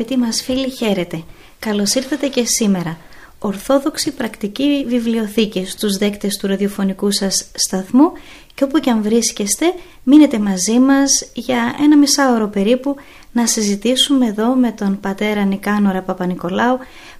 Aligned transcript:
Αγαπητοί 0.00 0.20
μας 0.20 0.42
φίλοι, 0.42 0.70
χαίρετε. 0.70 1.22
Καλώς 1.58 1.94
ήρθατε 1.94 2.28
και 2.28 2.44
σήμερα. 2.44 2.98
Ορθόδοξη 3.38 4.10
πρακτική 4.12 4.84
βιβλιοθήκη 4.88 5.64
στους 5.66 5.96
δέκτες 5.96 6.36
του 6.36 6.46
ραδιοφωνικού 6.46 7.10
σας 7.10 7.50
σταθμού 7.54 8.12
και 8.54 8.64
όπου 8.64 8.78
και 8.78 8.90
αν 8.90 9.02
βρίσκεστε 9.02 9.66
μείνετε 10.02 10.38
μαζί 10.38 10.78
μας 10.78 11.28
για 11.32 11.76
ένα 11.82 11.96
μισάωρο 11.96 12.48
περίπου 12.48 12.96
να 13.32 13.46
συζητήσουμε 13.46 14.26
εδώ 14.26 14.54
με 14.54 14.70
τον 14.70 15.00
πατέρα 15.00 15.44
Νικάνορα 15.44 16.02
Παπα-Νικολάου 16.02 16.78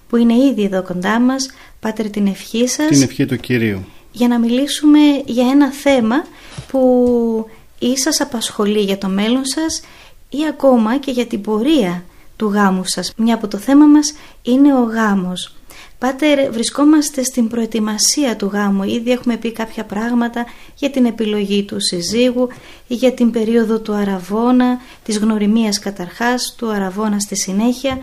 που 0.09 0.15
είναι 0.15 0.33
ήδη 0.33 0.63
εδώ 0.63 0.83
κοντά 0.83 1.19
μας. 1.19 1.49
Πάτερ 1.79 2.09
την 2.09 2.27
ευχή 2.27 2.67
σας. 2.67 2.87
Την 2.87 3.01
ευχή 3.01 3.25
του 3.25 3.37
Κυρίου. 3.37 3.85
Για 4.11 4.27
να 4.27 4.39
μιλήσουμε 4.39 4.99
για 5.25 5.47
ένα 5.47 5.71
θέμα 5.71 6.25
που 6.67 7.49
ή 7.79 7.97
σας 7.97 8.21
απασχολεί 8.21 8.81
για 8.81 8.97
το 8.97 9.07
μέλλον 9.07 9.45
σας 9.45 9.81
ή 10.29 10.37
ακόμα 10.49 10.97
και 10.97 11.11
για 11.11 11.25
την 11.25 11.41
πορεία 11.41 12.03
του 12.41 12.47
γάμου 12.47 12.85
σας. 12.85 13.13
Μια 13.17 13.35
από 13.35 13.47
το 13.47 13.57
θέμα 13.57 13.85
μας 13.85 14.13
είναι 14.41 14.73
ο 14.73 14.83
γάμος. 14.83 15.55
Πάτερ, 15.97 16.51
βρισκόμαστε 16.51 17.23
στην 17.23 17.47
προετοιμασία 17.47 18.35
του 18.35 18.49
γάμου. 18.53 18.83
Ήδη 18.83 19.11
έχουμε 19.11 19.37
πει 19.37 19.51
κάποια 19.51 19.83
πράγματα 19.85 20.45
για 20.75 20.89
την 20.89 21.05
επιλογή 21.05 21.63
του 21.63 21.79
συζύγου, 21.79 22.47
για 22.87 23.13
την 23.13 23.31
περίοδο 23.31 23.79
του 23.79 23.93
αραβόνα, 23.93 24.81
της 25.03 25.17
γνωριμίας 25.17 25.79
καταρχάς, 25.79 26.55
του 26.57 26.71
αραβόνα 26.71 27.19
στη 27.19 27.35
συνέχεια. 27.35 27.99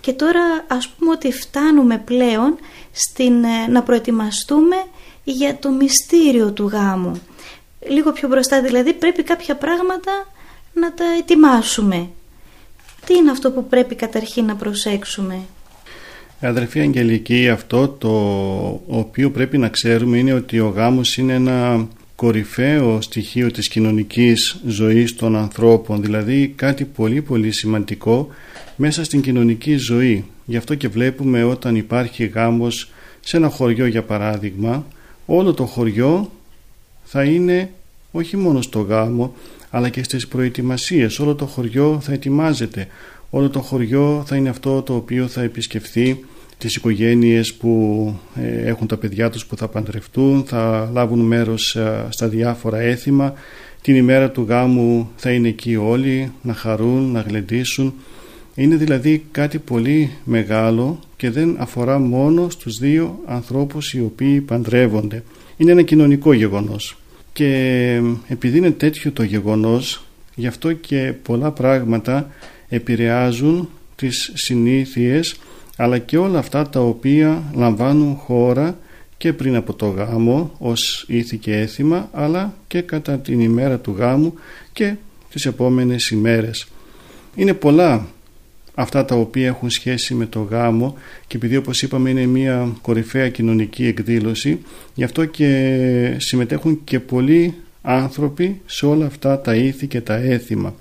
Και 0.00 0.12
τώρα 0.12 0.64
ας 0.68 0.88
πούμε 0.88 1.10
ότι 1.10 1.32
φτάνουμε 1.32 1.98
πλέον 1.98 2.58
στην, 2.92 3.44
ε, 3.44 3.66
να 3.68 3.82
προετοιμαστούμε 3.82 4.76
για 5.24 5.58
το 5.58 5.70
μυστήριο 5.70 6.52
του 6.52 6.66
γάμου. 6.66 7.22
Λίγο 7.88 8.12
πιο 8.12 8.28
μπροστά 8.28 8.62
δηλαδή 8.62 8.92
πρέπει 8.92 9.22
κάποια 9.22 9.56
πράγματα 9.56 10.12
να 10.72 10.92
τα 10.92 11.04
ετοιμάσουμε 11.18 12.08
τι 13.06 13.14
είναι 13.14 13.30
αυτό 13.30 13.50
που 13.50 13.66
πρέπει 13.66 13.94
καταρχήν 13.94 14.44
να 14.44 14.56
προσέξουμε; 14.56 15.38
Αδερφή 16.40 16.80
Αγγελική, 16.80 17.48
αυτό 17.48 17.88
το 17.88 18.10
οποίο 18.86 19.30
πρέπει 19.30 19.58
να 19.58 19.68
ξέρουμε 19.68 20.18
είναι 20.18 20.32
ότι 20.32 20.60
ο 20.60 20.68
γάμος 20.68 21.16
είναι 21.16 21.32
ένα 21.32 21.88
κορυφαίο 22.16 23.00
στοιχείο 23.00 23.50
της 23.50 23.68
κοινωνικής 23.68 24.60
ζωής 24.66 25.14
των 25.16 25.36
ανθρώπων, 25.36 26.02
δηλαδή 26.02 26.52
κάτι 26.56 26.84
πολύ 26.84 27.22
πολύ 27.22 27.50
σημαντικό 27.50 28.28
μέσα 28.76 29.04
στην 29.04 29.20
κοινωνική 29.20 29.76
ζωή. 29.76 30.24
Γι' 30.44 30.56
αυτό 30.56 30.74
και 30.74 30.88
βλέπουμε 30.88 31.44
όταν 31.44 31.76
υπάρχει 31.76 32.26
γάμος 32.26 32.90
σε 33.20 33.36
ένα 33.36 33.48
χωριό 33.48 33.86
για 33.86 34.02
παράδειγμα, 34.02 34.86
όλο 35.26 35.54
το 35.54 35.66
χωριό 35.66 36.30
θα 37.04 37.24
είναι 37.24 37.70
όχι 38.12 38.36
μόνο 38.36 38.62
στο 38.62 38.80
γάμο, 38.80 39.34
αλλά 39.70 39.88
και 39.88 40.02
στις 40.02 40.28
προετοιμασίες. 40.28 41.18
Όλο 41.18 41.34
το 41.34 41.46
χωριό 41.46 41.98
θα 42.02 42.12
ετοιμάζεται. 42.12 42.86
Όλο 43.30 43.50
το 43.50 43.60
χωριό 43.60 44.22
θα 44.26 44.36
είναι 44.36 44.48
αυτό 44.48 44.82
το 44.82 44.94
οποίο 44.94 45.26
θα 45.26 45.42
επισκεφθεί 45.42 46.24
τις 46.58 46.76
οικογένειες 46.76 47.54
που 47.54 48.14
ε, 48.34 48.68
έχουν 48.68 48.86
τα 48.86 48.96
παιδιά 48.96 49.30
τους 49.30 49.46
που 49.46 49.56
θα 49.56 49.68
παντρευτούν, 49.68 50.44
θα 50.46 50.90
λάβουν 50.92 51.20
μέρος 51.20 51.76
ε, 51.76 52.06
στα 52.08 52.28
διάφορα 52.28 52.78
έθιμα. 52.78 53.34
Την 53.82 53.96
ημέρα 53.96 54.30
του 54.30 54.46
γάμου 54.48 55.10
θα 55.16 55.30
είναι 55.30 55.48
εκεί 55.48 55.76
όλοι 55.76 56.32
να 56.42 56.54
χαρούν, 56.54 57.12
να 57.12 57.20
γλεντήσουν. 57.20 57.94
Είναι 58.54 58.76
δηλαδή 58.76 59.24
κάτι 59.30 59.58
πολύ 59.58 60.10
μεγάλο 60.24 60.98
και 61.16 61.30
δεν 61.30 61.56
αφορά 61.58 61.98
μόνο 61.98 62.50
στους 62.50 62.78
δύο 62.78 63.20
ανθρώπους 63.26 63.92
οι 63.92 64.00
οποίοι 64.00 64.40
παντρεύονται. 64.40 65.22
Είναι 65.56 65.70
ένα 65.70 65.82
κοινωνικό 65.82 66.32
γεγονός 66.32 66.96
και 67.32 68.02
επειδή 68.28 68.58
είναι 68.58 68.70
τέτοιο 68.70 69.12
το 69.12 69.22
γεγονός 69.22 70.04
γι' 70.34 70.46
αυτό 70.46 70.72
και 70.72 71.14
πολλά 71.22 71.50
πράγματα 71.50 72.30
επηρεάζουν 72.68 73.68
τις 73.96 74.32
συνήθειες 74.34 75.36
αλλά 75.76 75.98
και 75.98 76.18
όλα 76.18 76.38
αυτά 76.38 76.68
τα 76.68 76.80
οποία 76.80 77.42
λαμβάνουν 77.54 78.14
χώρα 78.14 78.78
και 79.16 79.32
πριν 79.32 79.56
από 79.56 79.74
το 79.74 79.86
γάμο 79.86 80.54
ως 80.58 81.04
ήθη 81.08 81.36
και 81.36 81.56
έθιμα 81.56 82.08
αλλά 82.12 82.54
και 82.66 82.80
κατά 82.80 83.18
την 83.18 83.40
ημέρα 83.40 83.78
του 83.78 83.94
γάμου 83.98 84.34
και 84.72 84.94
τις 85.30 85.46
επόμενες 85.46 86.10
ημέρες. 86.10 86.66
Είναι 87.34 87.54
πολλά 87.54 88.06
αυτά 88.80 89.04
τα 89.04 89.14
οποία 89.14 89.46
έχουν 89.46 89.70
σχέση 89.70 90.14
με 90.14 90.26
το 90.26 90.40
γάμο 90.40 90.96
και 91.26 91.36
επειδή 91.36 91.56
όπως 91.56 91.82
είπαμε 91.82 92.10
είναι 92.10 92.26
μια 92.26 92.76
κορυφαία 92.80 93.28
κοινωνική 93.28 93.86
εκδήλωση 93.86 94.58
γι' 94.94 95.04
αυτό 95.04 95.24
και 95.24 96.16
συμμετέχουν 96.18 96.80
και 96.84 97.00
πολλοί 97.00 97.54
άνθρωποι 97.82 98.60
σε 98.66 98.86
όλα 98.86 99.06
αυτά 99.06 99.40
τα 99.40 99.54
ήθη 99.54 99.86
και 99.86 100.00
τα 100.00 100.14
έθιμα. 100.14 100.74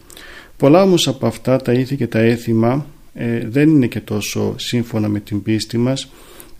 Πολλά 0.57 0.81
όμως 0.81 1.07
από 1.07 1.27
αυτά 1.27 1.57
τα 1.57 1.73
ήθη 1.73 1.95
και 1.95 2.07
τα 2.07 2.19
έθιμα 2.19 2.85
ε, 3.13 3.47
δεν 3.47 3.69
είναι 3.69 3.87
και 3.87 3.99
τόσο 3.99 4.53
σύμφωνα 4.57 5.07
με 5.07 5.19
την 5.19 5.41
πίστη 5.43 5.77
μας 5.77 6.09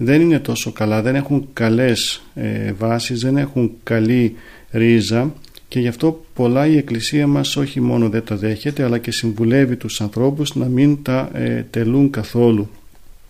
δεν 0.01 0.21
είναι 0.21 0.39
τόσο 0.39 0.71
καλά, 0.71 1.01
δεν 1.01 1.15
έχουν 1.15 1.47
καλές 1.53 2.23
ε, 2.35 2.73
βάσεις, 2.73 3.19
δεν 3.19 3.37
έχουν 3.37 3.71
καλή 3.83 4.35
ρίζα 4.71 5.33
και 5.69 5.79
γι' 5.79 5.87
αυτό 5.87 6.25
πολλά 6.33 6.67
η 6.67 6.77
Εκκλησία 6.77 7.27
μας 7.27 7.55
όχι 7.55 7.81
μόνο 7.81 8.09
δεν 8.09 8.23
τα 8.23 8.35
δέχεται 8.35 8.83
αλλά 8.83 8.97
και 8.97 9.11
συμβουλεύει 9.11 9.75
τους 9.75 10.01
ανθρώπους 10.01 10.55
να 10.55 10.65
μην 10.65 11.03
τα 11.03 11.29
ε, 11.33 11.65
τελούν 11.69 12.09
καθόλου. 12.09 12.69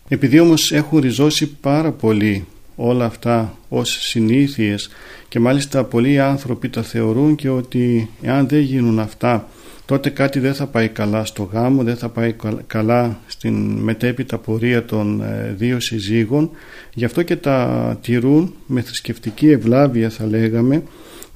Επειδή 0.08 0.40
όμως 0.40 0.72
έχουν 0.72 1.00
ριζώσει 1.00 1.48
πάρα 1.48 1.92
πολύ 1.92 2.46
όλα 2.76 3.06
αυτά 3.06 3.58
ως 3.70 3.98
συνήθειες 4.02 4.90
και 5.28 5.40
μάλιστα 5.40 5.84
πολλοί 5.84 6.20
άνθρωποι 6.20 6.70
τα 6.70 6.84
θεωρούν 6.84 7.36
και 7.36 7.50
ότι 7.50 8.10
εάν 8.22 8.48
δεν 8.48 8.60
γίνουν 8.60 9.00
αυτά 9.00 9.48
τότε 9.86 10.10
κάτι 10.10 10.40
δεν 10.40 10.54
θα 10.54 10.68
πάει 10.68 10.88
καλά 10.88 11.26
στο 11.26 11.44
γάμο, 11.44 11.84
δεν 11.84 11.98
θα 11.98 12.10
πάει 12.10 12.36
καλά 12.68 13.20
στην 13.28 13.56
μετέπειτα 13.56 14.38
πορεία 14.38 14.86
των 14.86 15.22
ε, 15.22 15.54
δύο 15.58 15.80
συζύγων 15.80 16.50
γι' 16.94 17.06
αυτό 17.06 17.24
και 17.24 17.36
τα 17.36 17.98
τηρούν 18.02 18.54
με 18.66 18.82
θρησκευτική 18.82 19.50
ευλάβεια 19.50 20.10
θα 20.10 20.26
λέγαμε 20.26 20.84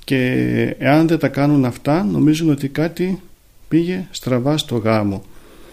και 0.04 0.22
εάν 0.78 1.08
δεν 1.08 1.20
τα 1.20 1.28
κάνουν 1.28 1.66
αυτά 1.66 2.04
νομίζουν 2.04 2.50
ότι 2.50 2.68
κάτι 2.68 3.20
πήγε 3.68 4.08
στραβά 4.12 4.58
στο 4.58 4.76
γάμο. 4.76 5.24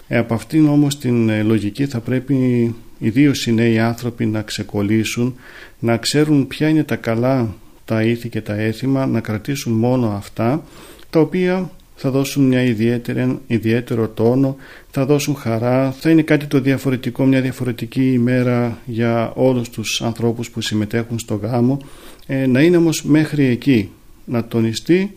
Ε, 0.09 0.19
από 0.19 0.35
αυτήν 0.35 0.69
όμως 0.69 0.99
την 0.99 1.29
ε, 1.29 1.43
λογική 1.43 1.87
θα 1.87 2.01
πρέπει 2.01 2.75
ιδίως 2.99 3.47
οι 3.47 3.53
νέοι 3.53 3.79
άνθρωποι 3.79 4.27
να 4.27 4.43
ξεκολλήσουν, 4.43 5.35
να 5.79 5.97
ξέρουν 5.97 6.47
ποια 6.47 6.69
είναι 6.69 6.85
τα 6.85 6.97
καλά 6.97 7.55
τα 7.85 8.03
ήθη 8.03 8.29
και 8.29 8.41
τα 8.41 8.55
έθιμα, 8.55 9.07
να 9.07 9.21
κρατήσουν 9.21 9.73
μόνο 9.73 10.09
αυτά, 10.09 10.65
τα 11.11 11.21
οποία 11.21 11.71
θα 11.97 12.11
δώσουν 12.11 12.45
μια 12.45 12.63
ιδιαίτερη, 12.63 13.39
ιδιαίτερο 13.47 14.09
τόνο, 14.09 14.57
θα 14.91 15.07
δώσουν 15.07 15.35
χαρά, 15.35 15.93
θα 15.93 16.11
είναι 16.11 16.23
κάτι 16.23 16.47
το 16.47 16.61
διαφορετικό, 16.61 17.25
μια 17.25 17.41
διαφορετική 17.41 18.13
ημέρα 18.13 18.79
για 18.85 19.33
όλους 19.35 19.71
τους 19.71 20.03
ανθρώπους 20.03 20.51
που 20.51 20.61
συμμετέχουν 20.61 21.19
στο 21.19 21.35
γάμο, 21.35 21.79
ε, 22.27 22.47
να 22.47 22.61
είναι 22.61 22.77
όμως 22.77 23.05
μέχρι 23.05 23.45
εκεί, 23.45 23.91
να 24.31 24.45
τονιστεί 24.45 25.13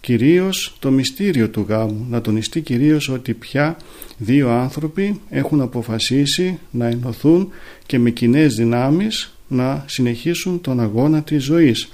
κυρίως 0.00 0.76
το 0.78 0.90
μυστήριο 0.90 1.48
του 1.48 1.66
γάμου, 1.68 2.06
να 2.10 2.20
τονιστεί 2.20 2.60
κυρίως 2.60 3.08
ότι 3.08 3.34
πια 3.34 3.76
δύο 4.18 4.50
άνθρωποι 4.50 5.20
έχουν 5.30 5.60
αποφασίσει 5.60 6.58
να 6.70 6.86
ενωθούν 6.86 7.48
και 7.86 7.98
με 7.98 8.10
κοινέ 8.10 8.46
δυνάμεις 8.46 9.34
να 9.48 9.84
συνεχίσουν 9.88 10.60
τον 10.60 10.80
αγώνα 10.80 11.22
της 11.22 11.44
ζωής. 11.44 11.88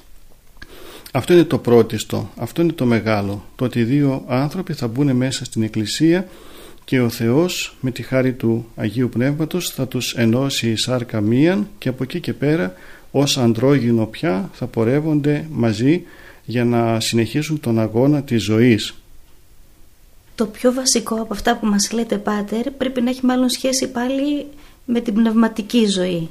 Αυτό 1.12 1.32
είναι 1.32 1.44
το 1.44 1.58
πρώτιστο, 1.58 2.30
αυτό 2.36 2.62
είναι 2.62 2.72
το 2.72 2.86
μεγάλο, 2.86 3.44
το 3.56 3.64
ότι 3.64 3.82
δύο 3.82 4.24
άνθρωποι 4.26 4.72
θα 4.72 4.86
μπουν 4.88 5.16
μέσα 5.16 5.44
στην 5.44 5.62
Εκκλησία 5.62 6.28
και 6.84 7.00
ο 7.00 7.08
Θεός 7.08 7.76
με 7.80 7.90
τη 7.90 8.02
χάρη 8.02 8.32
του 8.32 8.66
Αγίου 8.76 9.08
Πνεύματος 9.08 9.70
θα 9.70 9.88
τους 9.88 10.14
ενώσει 10.14 10.70
η 10.70 10.76
σάρκα 10.76 11.20
μίαν 11.20 11.68
και 11.78 11.88
από 11.88 12.02
εκεί 12.02 12.20
και 12.20 12.32
πέρα 12.32 12.74
ως 13.10 13.38
αντρόγινο 13.38 14.06
πια 14.06 14.50
θα 14.52 14.66
πορεύονται 14.66 15.46
μαζί 15.50 16.02
για 16.44 16.64
να 16.64 17.00
συνεχίσουν 17.00 17.60
τον 17.60 17.78
αγώνα 17.80 18.22
της 18.22 18.42
ζωής. 18.42 18.94
Το 20.34 20.46
πιο 20.46 20.72
βασικό 20.72 21.14
από 21.14 21.34
αυτά 21.34 21.56
που 21.56 21.66
μας 21.66 21.92
λέτε 21.92 22.18
Πάτερ 22.18 22.70
πρέπει 22.70 23.00
να 23.00 23.10
έχει 23.10 23.26
μάλλον 23.26 23.48
σχέση 23.48 23.90
πάλι 23.90 24.46
με 24.84 25.00
την 25.00 25.14
πνευματική 25.14 25.86
ζωή. 25.86 26.28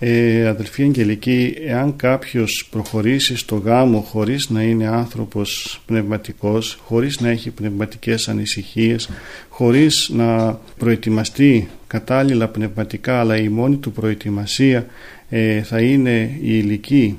Ε, 0.00 0.46
αδελφή 0.46 0.82
Αγγελική, 0.82 1.54
εάν 1.66 1.96
κάποιος 1.96 2.68
προχωρήσει 2.70 3.36
στο 3.36 3.56
γάμο 3.56 4.00
χωρίς 4.00 4.48
να 4.48 4.62
είναι 4.62 4.86
άνθρωπος 4.86 5.80
πνευματικός, 5.86 6.78
χωρίς 6.84 7.20
να 7.20 7.28
έχει 7.28 7.50
πνευματικές 7.50 8.28
ανησυχίες, 8.28 9.08
χωρίς 9.48 10.08
να 10.12 10.60
προετοιμαστεί 10.78 11.68
κατάλληλα 11.86 12.48
πνευματικά, 12.48 13.20
αλλά 13.20 13.36
η 13.36 13.48
μόνη 13.48 13.76
του 13.76 13.92
προετοιμασία 13.92 14.86
ε, 15.28 15.62
θα 15.62 15.80
είναι 15.80 16.38
η 16.40 16.62
ηλική 16.62 17.18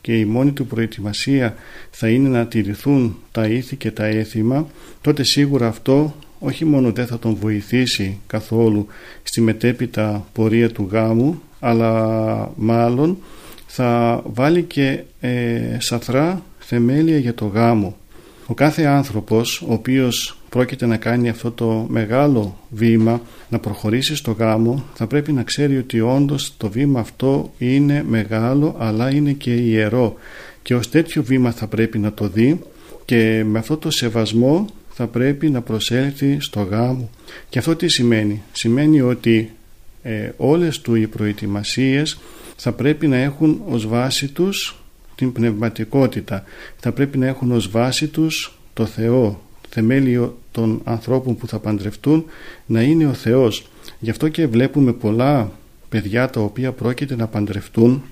και 0.00 0.18
η 0.18 0.24
μόνη 0.24 0.52
του 0.52 0.66
προετοιμασία 0.66 1.54
θα 1.90 2.08
είναι 2.08 2.28
να 2.28 2.46
τηρηθούν 2.46 3.16
τα 3.32 3.46
ήθη 3.46 3.76
και 3.76 3.90
τα 3.90 4.04
έθιμα, 4.04 4.66
τότε 5.00 5.22
σίγουρα 5.22 5.66
αυτό 5.66 6.14
όχι 6.38 6.64
μόνο 6.64 6.92
δεν 6.92 7.06
θα 7.06 7.18
τον 7.18 7.34
βοηθήσει 7.34 8.18
καθόλου 8.26 8.86
στη 9.22 9.40
μετέπειτα 9.40 10.26
πορεία 10.32 10.70
του 10.70 10.88
γάμου, 10.90 11.42
αλλά 11.60 12.52
μάλλον 12.56 13.18
θα 13.66 14.22
βάλει 14.24 14.62
και 14.62 15.02
ε, 15.20 15.76
σαθρά 15.78 16.42
θεμέλια 16.58 17.18
για 17.18 17.34
το 17.34 17.46
γάμο. 17.46 17.96
Ο 18.46 18.54
κάθε 18.54 18.84
άνθρωπος 18.84 19.62
ο 19.62 19.72
οποίος 19.72 20.39
πρόκειται 20.50 20.86
να 20.86 20.96
κάνει 20.96 21.28
αυτό 21.28 21.50
το 21.50 21.86
μεγάλο 21.88 22.58
βήμα 22.70 23.20
να 23.48 23.58
προχωρήσει 23.58 24.16
στο 24.16 24.32
γάμο 24.32 24.84
θα 24.94 25.06
πρέπει 25.06 25.32
να 25.32 25.42
ξέρει 25.42 25.76
ότι 25.78 26.00
όντως 26.00 26.54
το 26.56 26.70
βήμα 26.70 27.00
αυτό 27.00 27.52
είναι 27.58 28.04
μεγάλο 28.08 28.76
αλλά 28.78 29.10
είναι 29.10 29.32
και 29.32 29.54
ιερό 29.54 30.14
και 30.62 30.74
ως 30.74 30.88
τέτοιο 30.90 31.22
βήμα 31.22 31.50
θα 31.50 31.66
πρέπει 31.66 31.98
να 31.98 32.12
το 32.12 32.28
δει 32.28 32.60
και 33.04 33.44
με 33.46 33.58
αυτό 33.58 33.76
το 33.76 33.90
σεβασμό 33.90 34.66
θα 35.02 35.06
πρέπει 35.06 35.50
να 35.50 35.60
προσέλθει 35.60 36.36
στο 36.40 36.60
γάμο. 36.62 37.10
Και 37.48 37.58
αυτό 37.58 37.76
τι 37.76 37.88
σημαίνει; 37.88 38.42
Σημαίνει 38.52 39.00
ότι 39.00 39.50
ε, 40.02 40.30
όλες 40.36 40.80
του 40.80 40.94
οι 40.94 41.06
προετοιμασίες 41.06 42.18
θα 42.56 42.72
πρέπει 42.72 43.06
να 43.06 43.16
έχουν 43.16 43.62
ως 43.68 43.86
βάση 43.86 44.28
τους 44.28 44.82
την 45.14 45.32
πνευματικότητα. 45.32 46.44
Θα 46.76 46.92
πρέπει 46.92 47.18
να 47.18 47.26
έχουν 47.26 47.52
ως 47.52 47.70
βάση 47.70 48.06
τους 48.06 48.58
το 48.72 48.86
Θεό, 48.86 49.42
θεμέλιο 49.70 50.38
των 50.50 50.80
ανθρώπων 50.84 51.36
που 51.36 51.46
θα 51.46 51.58
παντρευτούν 51.58 52.24
να 52.66 52.82
είναι 52.82 53.06
ο 53.06 53.12
Θεός. 53.12 53.66
Γι' 53.98 54.10
αυτό 54.10 54.28
και 54.28 54.46
βλέπουμε 54.46 54.92
πολλά 54.92 55.52
παιδιά 55.88 56.30
τα 56.30 56.40
οποία 56.40 56.72
πρόκειται 56.72 57.16
να 57.16 57.26
παντρευτούν 57.26 58.02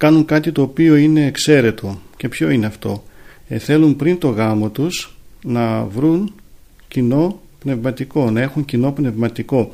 κάνουν 0.00 0.24
κάτι 0.24 0.52
το 0.52 0.62
οποίο 0.62 0.96
είναι 0.96 1.26
εξαίρετο. 1.26 2.00
Και 2.16 2.28
ποιο 2.28 2.50
είναι 2.50 2.66
αυτό; 2.66 3.04
Ε, 3.48 3.58
θέλουν 3.58 3.96
πριν 3.96 4.18
το 4.18 4.28
γάμο 4.28 4.68
τους 4.70 5.16
να 5.44 5.84
βρουν 5.84 6.32
κοινό 6.88 7.40
πνευματικό, 7.58 8.30
να 8.30 8.40
έχουν 8.40 8.64
κοινό 8.64 8.92
πνευματικό. 8.92 9.72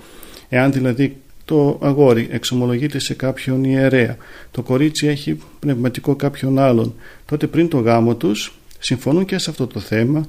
Εάν 0.48 0.72
δηλαδή 0.72 1.16
το 1.44 1.78
αγόρι 1.82 2.28
εξομολογείται 2.30 2.98
σε 2.98 3.14
κάποιον 3.14 3.64
ιερέα, 3.64 4.16
το 4.50 4.62
κορίτσι 4.62 5.06
έχει 5.06 5.38
πνευματικό 5.58 6.14
κάποιον 6.14 6.58
άλλον, 6.58 6.94
τότε 7.26 7.46
πριν 7.46 7.68
το 7.68 7.78
γάμο 7.78 8.14
τους 8.14 8.52
συμφωνούν 8.78 9.24
και 9.24 9.38
σε 9.38 9.50
αυτό 9.50 9.66
το 9.66 9.80
θέμα, 9.80 10.26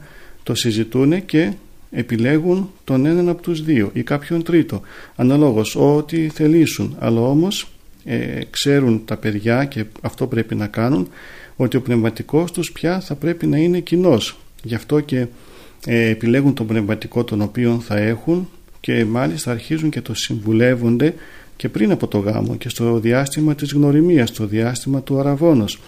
το 0.48 0.56
συζητούν 0.56 1.26
και 1.26 1.54
επιλέγουν 1.92 2.72
τον 2.84 3.06
έναν 3.06 3.30
από 3.30 3.42
τους 3.42 3.64
δύο 3.64 3.90
ή 3.94 4.04
κάποιον 4.04 4.44
τρίτο, 4.44 4.82
αναλόγως 5.16 5.76
ό,τι 5.76 6.30
θελήσουν, 6.30 6.96
αλλά 7.00 7.22
όμως 7.22 7.68
ε, 8.06 8.40
ξέρουν 8.50 9.02
τα 9.06 9.18
παιδιά 9.18 9.66
και 9.66 9.86
αυτό 10.02 10.28
πρέπει 10.28 10.56
να 10.56 10.68
κάνουν, 10.68 11.08
ότι 11.56 11.78
ο 11.78 11.82
πνευματικός 11.82 12.52
τους 12.52 12.72
πια 12.72 13.00
θα 13.00 13.16
πρέπει 13.16 13.48
να 13.48 13.58
είναι 13.58 13.80
κοινός. 13.80 14.40
Γι' 14.64 14.76
αυτό 14.76 15.00
και 15.00 15.26
ε, 15.86 16.10
επιλέγουν 16.10 16.54
τον 16.54 16.68
πνευματικό 16.68 17.24
τον 17.24 17.42
οποίο 17.42 17.80
θα 17.86 17.98
έχουν 17.98 18.50
και 18.80 19.06
μάλιστα 19.06 19.52
αρχίζουν 19.52 19.90
και 19.90 20.02
το 20.02 20.14
συμβουλεύονται 20.14 21.14
και 21.56 21.70
πριν 21.70 21.92
από 21.92 22.08
το 22.08 22.18
γάμο 22.18 22.56
και 22.56 22.70
στο 22.70 23.00
διάστημα 23.00 23.56
της 23.56 23.72
γνωριμίας, 23.72 24.30
στο 24.30 24.46
διάστημα 24.46 25.02
του 25.02 25.20
αραβόνος 25.20 25.80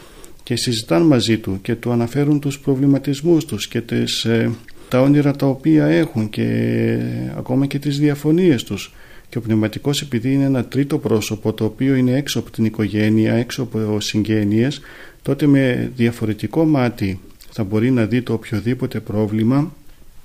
και 0.49 0.55
συζητάν 0.55 1.01
μαζί 1.01 1.37
του 1.37 1.59
και 1.61 1.75
του 1.75 1.91
αναφέρουν 1.91 2.39
τους 2.39 2.59
προβληματισμούς 2.59 3.45
τους 3.45 3.67
και 3.67 3.81
τις, 3.81 4.25
ε, 4.25 4.51
τα 4.89 5.01
όνειρα 5.01 5.35
τα 5.35 5.45
οποία 5.45 5.85
έχουν 5.85 6.29
και 6.29 6.43
ε, 6.43 7.33
ακόμα 7.37 7.65
και 7.65 7.79
τις 7.79 7.99
διαφωνίες 7.99 8.63
τους. 8.63 8.93
Και 9.29 9.37
ο 9.37 9.41
πνευματικός 9.41 10.01
επειδή 10.01 10.33
είναι 10.33 10.43
ένα 10.43 10.65
τρίτο 10.65 10.97
πρόσωπο 10.97 11.53
το 11.53 11.65
οποίο 11.65 11.95
είναι 11.95 12.11
έξω 12.11 12.39
από 12.39 12.51
την 12.51 12.65
οικογένεια, 12.65 13.33
έξω 13.33 13.61
από 13.61 13.99
συγγένειες 13.99 14.81
τότε 15.21 15.45
με 15.47 15.91
διαφορετικό 15.95 16.65
μάτι 16.65 17.19
θα 17.49 17.63
μπορεί 17.63 17.91
να 17.91 18.05
δει 18.05 18.21
το 18.21 18.33
οποιοδήποτε 18.33 18.99
πρόβλημα 18.99 19.73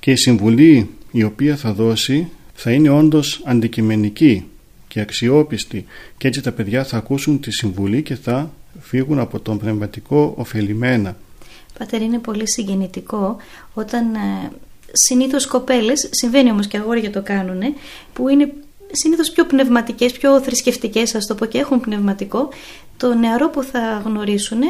και 0.01 0.11
η 0.11 0.17
συμβουλή 0.17 0.91
η 1.11 1.23
οποία 1.23 1.57
θα 1.57 1.73
δώσει 1.73 2.29
θα 2.55 2.71
είναι 2.71 2.89
όντως 2.89 3.43
αντικειμενική 3.45 4.45
και 4.89 5.01
αξιόπιστη. 5.01 5.85
Και 6.17 6.29
έτσι 6.29 6.43
τα 6.43 6.53
παιδιά 6.53 6.85
θα 6.85 6.97
ακούσουν 6.97 7.41
τη 7.41 7.51
συμβουλή 7.51 8.03
και 8.03 8.15
θα 8.15 8.53
φύγουν 8.81 9.19
από 9.19 9.41
τον 9.41 9.59
πνευματικό 9.59 10.35
ωφελημένα. 10.37 11.17
Πάτερ 11.79 12.03
είναι 12.03 12.19
πολύ 12.19 12.49
συγκινητικό 12.49 13.37
όταν 13.75 14.15
ε, 14.15 14.51
συνήθως 14.93 15.47
κοπέλες, 15.47 16.09
συμβαίνει 16.11 16.51
όμως 16.51 16.67
και 16.67 16.77
αγόρια 16.77 17.11
το 17.11 17.23
κάνουν, 17.23 17.63
που 18.13 18.29
είναι 18.29 18.53
συνήθως 18.93 19.31
πιο 19.31 19.47
πνευματικές, 19.47 20.13
πιο 20.13 20.41
θρησκευτικές 20.41 21.15
ας 21.15 21.27
το 21.27 21.35
πω 21.35 21.45
και 21.45 21.59
έχουν 21.59 21.81
πνευματικό, 21.81 22.49
το 22.97 23.15
νεαρό 23.15 23.49
που 23.49 23.63
θα 23.63 24.03
γνωρίσουν 24.05 24.61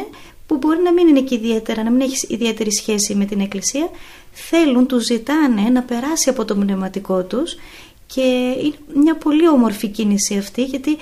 που 0.47 0.57
μπορεί 0.57 0.81
να 0.81 0.93
μην 0.93 1.07
είναι 1.07 1.21
και 1.21 1.35
ιδιαίτερα, 1.35 1.83
να 1.83 1.91
μην 1.91 2.01
έχεις 2.01 2.23
ιδιαίτερη 2.23 2.73
σχέση 2.73 3.15
με 3.15 3.25
την 3.25 3.39
Εκκλησία, 3.39 3.89
θέλουν, 4.31 4.87
τους 4.87 5.05
ζητάνε 5.05 5.61
να 5.61 5.81
περάσει 5.81 6.29
από 6.29 6.45
το 6.45 6.55
πνευματικό 6.55 7.23
τους 7.23 7.55
και 8.05 8.21
είναι 8.61 9.01
μια 9.01 9.15
πολύ 9.15 9.47
όμορφη 9.47 9.87
κίνηση 9.87 10.37
αυτή 10.37 10.63
γιατί 10.63 10.97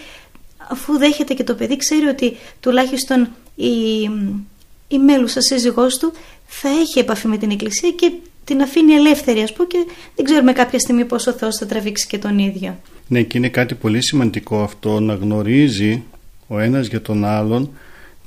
αφού 0.69 0.97
δέχεται 0.97 1.33
και 1.33 1.43
το 1.43 1.55
παιδί 1.55 1.77
ξέρει 1.77 2.05
ότι 2.05 2.35
τουλάχιστον 2.59 3.27
η, 3.55 4.01
η 4.87 4.97
μέλουσα 4.97 5.41
σύζυγός 5.41 5.97
του 5.97 6.11
θα 6.45 6.69
έχει 6.69 6.99
επαφή 6.99 7.27
με 7.27 7.37
την 7.37 7.51
Εκκλησία 7.51 7.89
και 7.91 8.11
την 8.43 8.61
αφήνει 8.61 8.93
ελεύθερη 8.93 9.41
ας 9.41 9.53
πούμε 9.53 9.67
και 9.67 9.77
δεν 10.15 10.25
ξέρουμε 10.25 10.53
κάποια 10.53 10.79
στιγμή 10.79 11.05
πόσο 11.05 11.31
ο 11.31 11.33
Θεός 11.33 11.57
θα 11.57 11.65
τραβήξει 11.65 12.07
και 12.07 12.17
τον 12.17 12.37
ίδιο. 12.39 12.79
Ναι 13.07 13.21
και 13.21 13.37
είναι 13.37 13.49
κάτι 13.49 13.75
πολύ 13.75 14.01
σημαντικό 14.01 14.61
αυτό 14.61 14.99
να 14.99 15.13
γνωρίζει 15.13 16.03
ο 16.47 16.59
ένας 16.59 16.87
για 16.87 17.01
τον 17.01 17.25
άλλον 17.25 17.69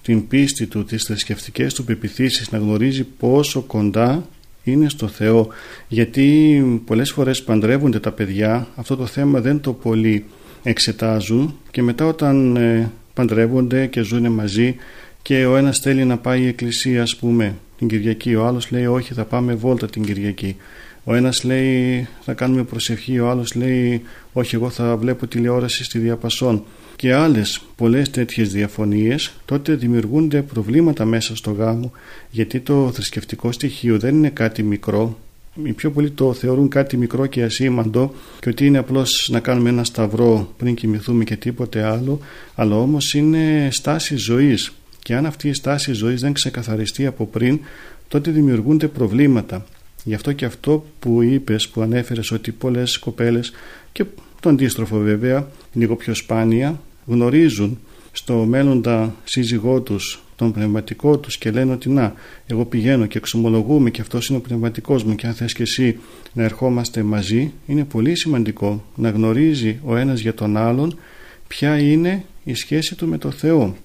την 0.03 0.29
πίστη 0.29 0.67
του, 0.67 0.85
τις 0.85 1.05
θρησκευτικές 1.05 1.75
του 1.75 1.85
πεπιθήσεις 1.85 2.51
να 2.51 2.59
γνωρίζει 2.59 3.05
πόσο 3.05 3.61
κοντά 3.61 4.29
είναι 4.65 4.89
στο 4.89 5.09
Θεό 5.09 5.49
γιατί 5.89 6.65
πολλές 6.87 7.11
φορές 7.11 7.43
παντρεύονται 7.43 8.01
τα 8.01 8.13
παιδιά 8.13 8.69
αυτό 8.77 8.97
το 8.97 9.07
θέμα 9.07 9.41
δεν 9.41 9.61
το 9.61 9.73
πολύ 9.73 10.25
εξετάζουν 10.69 11.59
και 11.71 11.83
μετά 11.83 12.07
όταν 12.07 12.57
ε, 12.57 12.91
παντρεύονται 13.15 13.87
και 13.87 14.03
ζουν 14.03 14.33
μαζί 14.33 14.77
και 15.23 15.47
ο 15.47 15.57
ένας 15.57 15.79
θέλει 15.79 16.05
να 16.05 16.19
πάει 16.19 16.41
η 16.41 16.47
εκκλησία 16.47 17.03
ας 17.03 17.17
πούμε 17.17 17.55
την 17.79 17.89
Κυριακή 17.89 18.35
ο 18.35 18.47
άλλος 18.47 18.71
λέει 18.71 18.87
όχι 18.87 19.15
θα 19.15 19.25
πάμε 19.25 19.55
βόλτα 19.55 19.87
την 19.87 20.03
Κυριακή 20.03 20.57
ο 21.05 21.15
ένας 21.15 21.45
λέει 21.45 22.07
θα 22.21 22.33
κάνουμε 22.33 22.63
προσευχή 22.65 23.19
ο 23.19 23.31
άλλος 23.31 23.55
λέει 23.55 24.03
όχι 24.33 24.55
εγώ 24.55 24.71
θα 24.71 24.97
βλέπω 24.97 25.27
τηλεόραση 25.27 25.85
στη 25.85 25.99
διαπασόν 25.99 26.65
και 26.97 27.15
άλλες 27.15 27.61
πολλές 27.77 28.11
τέτοιες 28.11 28.53
διαφωνίες 28.53 29.33
τότε 29.45 29.75
δημιουργούνται 29.75 30.43
προβλήματα 30.43 31.05
μέσα 31.05 31.37
στο 31.37 31.51
γάμο 31.51 31.93
γιατί 32.31 32.61
το 32.61 32.91
θρησκευτικό 32.93 33.53
στοιχείο 33.53 33.99
δεν 33.99 34.15
είναι 34.15 34.31
κάτι 34.31 34.63
μικρό 34.63 35.19
οι 35.63 35.73
πιο 35.73 35.91
πολλοί 35.91 36.11
το 36.11 36.33
θεωρούν 36.33 36.69
κάτι 36.69 36.97
μικρό 36.97 37.27
και 37.27 37.43
ασήμαντο 37.43 38.15
και 38.41 38.49
ότι 38.49 38.67
είναι 38.67 38.79
απλώς 38.79 39.29
να 39.33 39.41
κάνουμε 39.41 39.69
ένα 39.69 39.85
σταυρό 39.85 40.53
πριν 40.57 40.75
κοιμηθούμε 40.75 41.25
και 41.25 41.37
τίποτε 41.37 41.83
άλλο 41.83 42.21
αλλά 42.55 42.77
όμως 42.77 43.15
είναι 43.15 43.69
στάση 43.71 44.17
ζωής. 44.17 44.73
Και 45.03 45.15
αν 45.15 45.27
αυτή 45.27 45.49
η 45.49 45.53
στάση 45.53 45.93
ζωής 45.93 46.21
δεν 46.21 46.33
ξεκαθαριστεί 46.33 47.07
από 47.07 47.27
πριν 47.27 47.61
τότε 48.09 48.31
δημιουργούνται 48.31 48.89
προβλήματα. 48.89 49.65
Γι' 50.05 50.15
αυτό 50.15 50.33
και 50.33 50.45
αυτό 50.45 50.87
που 50.99 51.23
είπες 51.23 51.69
που 51.69 51.81
ανέφερες 51.81 52.31
ότι 52.31 52.53
πολλές 52.53 52.99
κοπέλες 52.99 53.53
και 53.93 54.05
το 54.41 54.49
αντίστροφο 54.49 54.99
βέβαια 54.99 55.49
λίγο 55.73 55.97
πιο 55.97 56.15
σπάνια 56.15 56.81
γνωρίζουν 57.07 57.79
στο 58.17 58.35
μέλλοντα 58.35 59.15
σύζυγό 59.25 59.81
τους 59.81 60.23
τον 60.37 60.53
πνευματικό 60.53 61.19
τους 61.19 61.39
και 61.39 61.51
λένε 61.51 61.73
ότι 61.73 61.89
να 61.89 62.15
εγώ 62.47 62.65
πηγαίνω 62.65 63.07
και 63.07 63.19
εξομολογούμε 63.19 63.91
και 63.91 64.01
αυτός 64.01 64.29
είναι 64.29 64.39
ο 64.39 64.41
πνευματικός 64.41 65.05
μου 65.05 65.15
και 65.15 65.27
αν 65.27 65.35
θες 65.35 65.53
και 65.53 65.63
εσύ 65.63 65.99
να 66.33 66.43
ερχόμαστε 66.43 67.03
μαζί 67.03 67.53
είναι 67.67 67.85
πολύ 67.85 68.15
σημαντικό 68.15 68.85
να 68.95 69.11
γνωρίζει 69.11 69.81
ο 69.85 69.97
ένας 69.97 70.21
για 70.21 70.35
τον 70.35 70.57
άλλον 70.57 70.99
ποια 71.47 71.79
είναι 71.79 72.25
η 72.45 72.55
σχέση 72.55 72.95
του 72.95 73.07
με 73.07 73.19
το 73.19 73.31
Θεό 73.31 73.77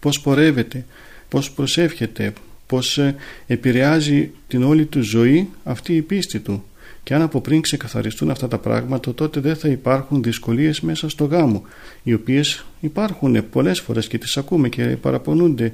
πώς 0.00 0.20
πορεύεται, 0.20 0.84
πώς 1.28 1.50
προσεύχεται 1.50 2.32
πως 2.66 2.98
ε, 2.98 3.14
επηρεάζει 3.46 4.30
την 4.48 4.62
όλη 4.62 4.84
του 4.84 5.02
ζωή 5.02 5.48
αυτή 5.64 5.96
η 5.96 6.02
πίστη 6.02 6.38
του. 6.38 6.64
Και 7.08 7.14
αν 7.14 7.22
από 7.22 7.40
πριν 7.40 7.60
ξεκαθαριστούν 7.60 8.30
αυτά 8.30 8.48
τα 8.48 8.58
πράγματα, 8.58 9.14
τότε 9.14 9.40
δεν 9.40 9.56
θα 9.56 9.68
υπάρχουν 9.68 10.22
δυσκολίες 10.22 10.80
μέσα 10.80 11.08
στο 11.08 11.24
γάμο, 11.24 11.62
οι 12.02 12.14
οποίες 12.14 12.64
υπάρχουν 12.80 13.48
πολλές 13.50 13.80
φορές 13.80 14.08
και 14.08 14.18
τις 14.18 14.36
ακούμε 14.36 14.68
και 14.68 14.82
παραπονούνται 14.82 15.72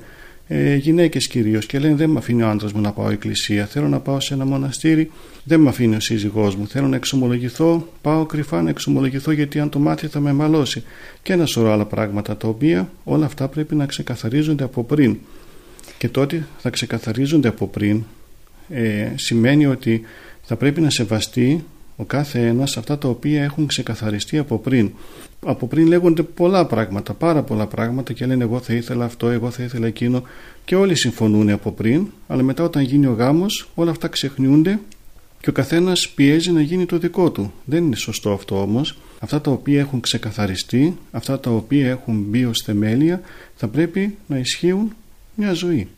ε, 0.49 0.75
γυναίκες 0.75 1.27
κυρίως 1.27 1.67
και 1.67 1.79
λένε 1.79 1.95
δεν 1.95 2.11
με 2.11 2.19
αφήνει 2.19 2.43
ο 2.43 2.49
άντρας 2.49 2.73
μου 2.73 2.81
να 2.81 2.93
πάω 2.93 3.11
εκκλησία. 3.11 3.67
Θέλω 3.67 3.89
να 3.89 4.01
πάω 4.01 4.21
σε 4.21 4.35
ένα 4.35 4.45
μοναστήρι, 4.45 5.11
δεν 5.45 5.61
με 5.61 5.69
αφήνει 5.69 5.97
ο 5.97 6.01
σύζυγός 6.01 6.57
μου. 6.57 6.67
Θέλω 6.67 6.89
να 6.89 6.97
εξομολογηθώ, 6.97 7.89
πάω 8.03 8.27
κρυφά 8.27 8.63
να 8.63 8.71
εξομολογηθώ 8.71 9.31
γιατί 9.31 9.61
αν 9.61 9.69
το 9.69 9.79
μάθει 9.79 10.07
θα 10.07 10.21
με 10.21 10.33
μαλώσει. 10.33 10.83
Και 11.23 11.33
ένα 11.33 11.47
σωρό 11.47 11.73
άλλα 11.73 11.85
πράγματα 11.85 12.37
τα 12.37 12.49
οποία 12.49 12.91
όλα 13.05 13.27
αυτά 13.27 13.49
πρέπει 13.49 13.75
να 13.75 13.87
ξεκαθαρίζονται 13.87 14.65
από 14.65 14.85
πριν. 14.85 15.19
Και 15.99 16.09
τότε 16.09 16.47
θα 16.59 16.71
ξεκαθαρίζονται 16.71 17.49
από 17.49 17.67
πριν 17.67 18.05
ε, 18.69 19.13
σημαίνει 19.15 19.67
ότι 19.67 20.03
θα 20.45 20.57
πρέπει 20.57 20.81
να 20.81 20.91
σεβαστεί 20.91 21.65
ο 21.97 22.05
κάθε 22.05 22.47
ένας 22.47 22.77
αυτά 22.77 22.99
τα 22.99 23.09
οποία 23.09 23.43
έχουν 23.43 23.67
ξεκαθαριστεί 23.67 24.39
από 24.39 24.59
πριν. 24.59 24.91
Από 25.47 25.67
πριν 25.67 25.87
λέγονται 25.87 26.23
πολλά 26.23 26.67
πράγματα, 26.67 27.15
πάρα 27.15 27.43
πολλά 27.43 27.67
πράγματα 27.67 28.13
και 28.13 28.27
λένε 28.27 28.45
εγώ 28.45 28.61
θα 28.61 28.73
ήθελα 28.75 29.05
αυτό, 29.05 29.29
εγώ 29.29 29.51
θα 29.51 29.63
ήθελα 29.63 29.87
εκείνο 29.87 30.23
και 30.65 30.77
όλοι 30.77 30.95
συμφωνούν 30.95 31.51
από 31.51 31.73
πριν, 31.73 32.07
αλλά 32.27 32.43
μετά 32.43 32.65
όταν 32.65 32.83
γίνει 32.83 33.07
ο 33.07 33.13
γάμος 33.13 33.69
όλα 33.75 33.91
αυτά 33.91 34.09
ξεχνιούνται 34.09 34.79
και 35.41 35.51
ο 35.51 35.53
καθένας 35.53 36.09
πιέζει 36.09 36.51
να 36.53 36.61
γίνει 36.61 36.87
το 36.87 36.99
δικό 36.99 37.31
του. 37.31 37.53
Δεν 37.65 37.85
είναι 37.85 37.97
σωστό 37.97 38.33
αυτό 38.33 38.61
όμως. 38.61 38.99
Αυτά 39.19 39.41
τα 39.41 39.51
οποία 39.51 39.81
έχουν 39.81 40.01
ξεκαθαριστεί, 40.01 40.97
αυτά 41.11 41.41
τα 41.41 41.51
οποία 41.51 41.89
έχουν 41.89 42.25
μπει 42.29 42.45
ως 42.45 42.63
θεμέλια 42.63 43.21
θα 43.55 43.69
πρέπει 43.69 44.17
να 44.27 44.39
ισχύουν 44.39 44.95
μια 45.35 45.53
ζωή. 45.53 45.89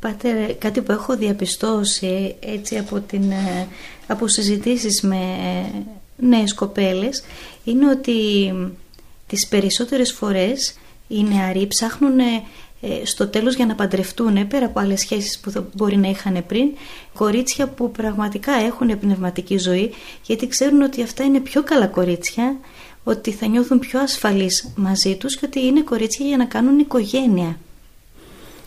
Πάτερ, 0.00 0.54
κάτι 0.54 0.80
που 0.80 0.92
έχω 0.92 1.16
διαπιστώσει 1.16 2.34
έτσι 2.40 2.78
από, 2.78 3.00
την, 3.00 3.30
ε, 3.30 3.68
από 4.06 4.28
συζητήσεις 4.28 5.00
με 5.00 5.16
ε, 5.16 5.78
νέες 6.16 6.54
κοπέλες 6.54 7.22
είναι 7.64 7.90
ότι 7.90 8.14
τις 9.26 9.46
περισσότερες 9.48 10.12
φορές 10.12 10.74
οι 11.08 11.22
νεαροί 11.22 11.66
ψάχνουν 11.66 12.18
ε, 12.18 12.42
στο 13.04 13.26
τέλος 13.26 13.54
για 13.54 13.66
να 13.66 13.74
παντρευτούν 13.74 14.48
πέρα 14.48 14.66
από 14.66 14.80
άλλες 14.80 15.00
σχέσεις 15.00 15.38
που 15.38 15.50
θα 15.50 15.68
μπορεί 15.72 15.96
να 15.96 16.08
είχαν 16.08 16.44
πριν 16.46 16.68
κορίτσια 17.14 17.68
που 17.68 17.90
πραγματικά 17.90 18.52
έχουν 18.52 18.98
πνευματική 18.98 19.58
ζωή 19.58 19.90
γιατί 20.22 20.48
ξέρουν 20.48 20.82
ότι 20.82 21.02
αυτά 21.02 21.24
είναι 21.24 21.40
πιο 21.40 21.62
καλά 21.62 21.86
κορίτσια 21.86 22.56
ότι 23.04 23.32
θα 23.32 23.46
νιώθουν 23.46 23.78
πιο 23.78 24.00
ασφαλείς 24.00 24.72
μαζί 24.76 25.16
τους 25.16 25.36
και 25.36 25.46
ότι 25.46 25.60
είναι 25.60 25.82
κορίτσια 25.82 26.26
για 26.26 26.36
να 26.36 26.44
κάνουν 26.44 26.78
οικογένεια. 26.78 27.58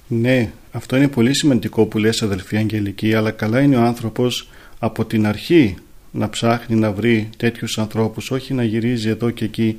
Ναι, 0.07 0.51
αυτό 0.75 0.95
είναι 0.95 1.07
πολύ 1.07 1.33
σημαντικό 1.33 1.85
που 1.85 1.97
λες 1.97 2.21
αδελφή 2.21 2.57
Αγγελική, 2.57 3.13
αλλά 3.13 3.31
καλά 3.31 3.61
είναι 3.61 3.75
ο 3.75 3.81
άνθρωπος 3.81 4.49
από 4.79 5.05
την 5.05 5.27
αρχή 5.27 5.75
να 6.11 6.29
ψάχνει 6.29 6.75
να 6.75 6.91
βρει 6.91 7.29
τέτοιους 7.37 7.77
ανθρώπους, 7.77 8.31
όχι 8.31 8.53
να 8.53 8.63
γυρίζει 8.63 9.09
εδώ 9.09 9.29
και 9.29 9.45
εκεί 9.45 9.77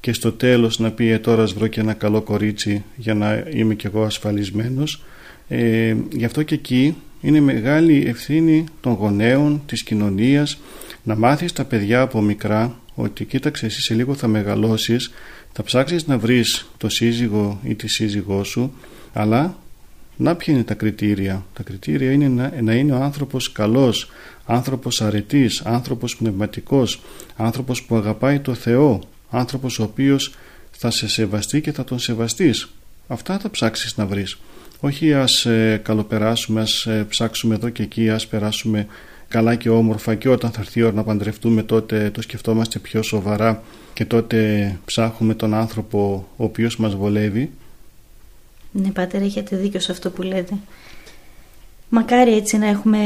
και 0.00 0.12
στο 0.12 0.32
τέλος 0.32 0.78
να 0.78 0.90
πει 0.90 1.08
ε, 1.08 1.18
τώρα 1.18 1.44
βρω 1.44 1.66
και 1.66 1.80
ένα 1.80 1.92
καλό 1.92 2.20
κορίτσι 2.20 2.84
για 2.96 3.14
να 3.14 3.44
είμαι 3.50 3.74
κι 3.74 3.86
εγώ 3.86 4.02
ασφαλισμένος. 4.02 5.04
Ε, 5.48 5.96
γι' 6.12 6.24
αυτό 6.24 6.42
και 6.42 6.54
εκεί 6.54 6.96
είναι 7.20 7.40
μεγάλη 7.40 8.04
ευθύνη 8.06 8.64
των 8.80 8.92
γονέων, 8.92 9.62
της 9.66 9.82
κοινωνίας, 9.82 10.58
να 11.02 11.16
μάθεις 11.16 11.52
τα 11.52 11.64
παιδιά 11.64 12.00
από 12.00 12.20
μικρά 12.20 12.78
ότι 12.94 13.24
κοίταξε 13.24 13.66
εσύ 13.66 13.82
σε 13.82 13.94
λίγο 13.94 14.14
θα 14.14 14.26
μεγαλώσεις, 14.26 15.10
θα 15.52 15.62
ψάξεις 15.62 16.06
να 16.06 16.18
βρεις 16.18 16.70
το 16.76 16.88
σύζυγο 16.88 17.60
ή 17.64 17.74
τη 17.74 17.88
σύζυγό 17.88 18.44
σου, 18.44 18.72
αλλά 19.12 19.56
να 20.16 20.34
ποια 20.36 20.54
είναι 20.54 20.64
τα 20.64 20.74
κριτήρια; 20.74 21.44
Τα 21.52 21.62
κριτήρια 21.62 22.12
είναι 22.12 22.28
να, 22.28 22.52
να 22.62 22.74
είναι 22.74 22.92
ο 22.92 23.02
άνθρωπος 23.02 23.52
καλός, 23.52 24.10
άνθρωπος 24.44 25.02
αρετής, 25.02 25.60
άνθρωπος 25.64 26.16
πνευματικός, 26.16 27.00
άνθρωπος 27.36 27.82
που 27.82 27.96
αγαπάει 27.96 28.38
το 28.38 28.54
Θεό, 28.54 29.02
άνθρωπος 29.30 29.78
ο 29.78 29.82
οποίος 29.82 30.34
θα 30.70 30.90
σε 30.90 31.08
σεβαστεί 31.08 31.60
και 31.60 31.72
θα 31.72 31.84
τον 31.84 31.98
σεβαστείς. 31.98 32.68
Αυτά 33.08 33.38
θα 33.38 33.50
ψάξεις 33.50 33.96
να 33.96 34.06
βρεις. 34.06 34.38
Όχι 34.80 35.14
ας 35.14 35.46
ε, 35.46 35.80
καλοπεράσουμε, 35.84 36.60
ας 36.60 36.86
ε, 36.86 37.06
ψάξουμε 37.08 37.54
εδώ 37.54 37.68
και 37.68 37.82
εκεί, 37.82 38.10
ας 38.10 38.26
περάσουμε 38.26 38.86
καλά 39.28 39.54
και 39.54 39.70
όμορφα 39.70 40.14
και 40.14 40.28
όταν 40.28 40.50
θα 40.50 40.60
έρθει 40.60 40.78
η 40.80 40.82
ώρα 40.82 40.94
να 40.94 41.04
παντρευτούμε 41.04 41.62
τότε 41.62 42.10
το 42.10 42.22
σκεφτόμαστε 42.22 42.78
πιο 42.78 43.02
σοβαρά 43.02 43.62
και 43.92 44.04
τότε 44.04 44.78
ψάχνουμε 44.84 45.34
τον 45.34 45.54
άνθρωπο 45.54 46.28
ο 46.36 46.44
οποίος 46.44 46.76
μας 46.76 46.94
βολεύει 46.94 47.50
ναι, 48.82 48.90
πάτερ, 48.90 49.22
έχετε 49.22 49.56
δίκιο 49.56 49.80
σε 49.80 49.92
αυτό 49.92 50.10
που 50.10 50.22
λέτε. 50.22 50.54
Μακάρι 51.88 52.36
έτσι 52.36 52.58
να 52.58 52.66
έχουμε 52.66 52.98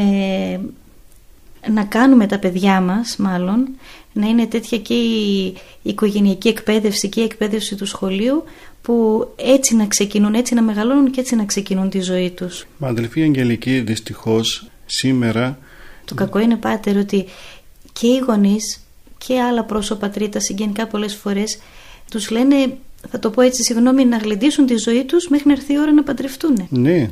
να 1.69 1.85
κάνουμε 1.85 2.27
τα 2.27 2.39
παιδιά 2.39 2.81
μας 2.81 3.17
μάλλον 3.17 3.69
να 4.13 4.27
είναι 4.27 4.47
τέτοια 4.47 4.79
και 4.79 4.95
η 4.95 5.55
οικογενειακή 5.83 6.49
εκπαίδευση 6.49 7.09
και 7.09 7.21
η 7.21 7.25
εκπαίδευση 7.25 7.77
του 7.77 7.87
σχολείου 7.87 8.45
που 8.83 9.27
έτσι 9.37 9.77
να 9.77 9.87
ξεκινούν, 9.87 10.35
έτσι 10.35 10.55
να 10.55 10.63
μεγαλώνουν 10.63 11.11
και 11.11 11.21
έτσι 11.21 11.37
να 11.37 11.45
ξεκινούν 11.45 11.91
τη 11.91 12.01
ζωή 12.01 12.31
τους. 12.31 12.67
Μα 12.79 12.89
αδελφή 12.89 13.23
Αγγελική 13.23 13.81
δυστυχώς 13.81 14.71
σήμερα... 14.87 15.59
Το 16.05 16.15
κακό 16.15 16.39
είναι 16.39 16.57
πάτερ 16.57 16.97
ότι 16.97 17.25
και 17.93 18.07
οι 18.07 18.19
γονείς 18.19 18.85
και 19.19 19.41
άλλα 19.41 19.65
πρόσωπα 19.65 20.11
τρίτα 20.11 20.41
συγγενικά 20.41 20.87
πολλές 20.87 21.15
φορές 21.15 21.59
τους 22.11 22.31
λένε 22.31 22.77
θα 23.09 23.19
το 23.19 23.31
πω 23.31 23.41
έτσι 23.41 23.63
συγγνώμη, 23.63 24.05
να 24.05 24.17
γλεντήσουν 24.17 24.67
τη 24.67 24.77
ζωή 24.77 25.05
τους 25.05 25.29
μέχρι 25.29 25.47
να 25.47 25.53
έρθει 25.53 25.73
η 25.73 25.79
ώρα 25.79 25.93
να 25.93 26.03
παντρευτούν. 26.03 26.67
Ναι, 26.69 27.11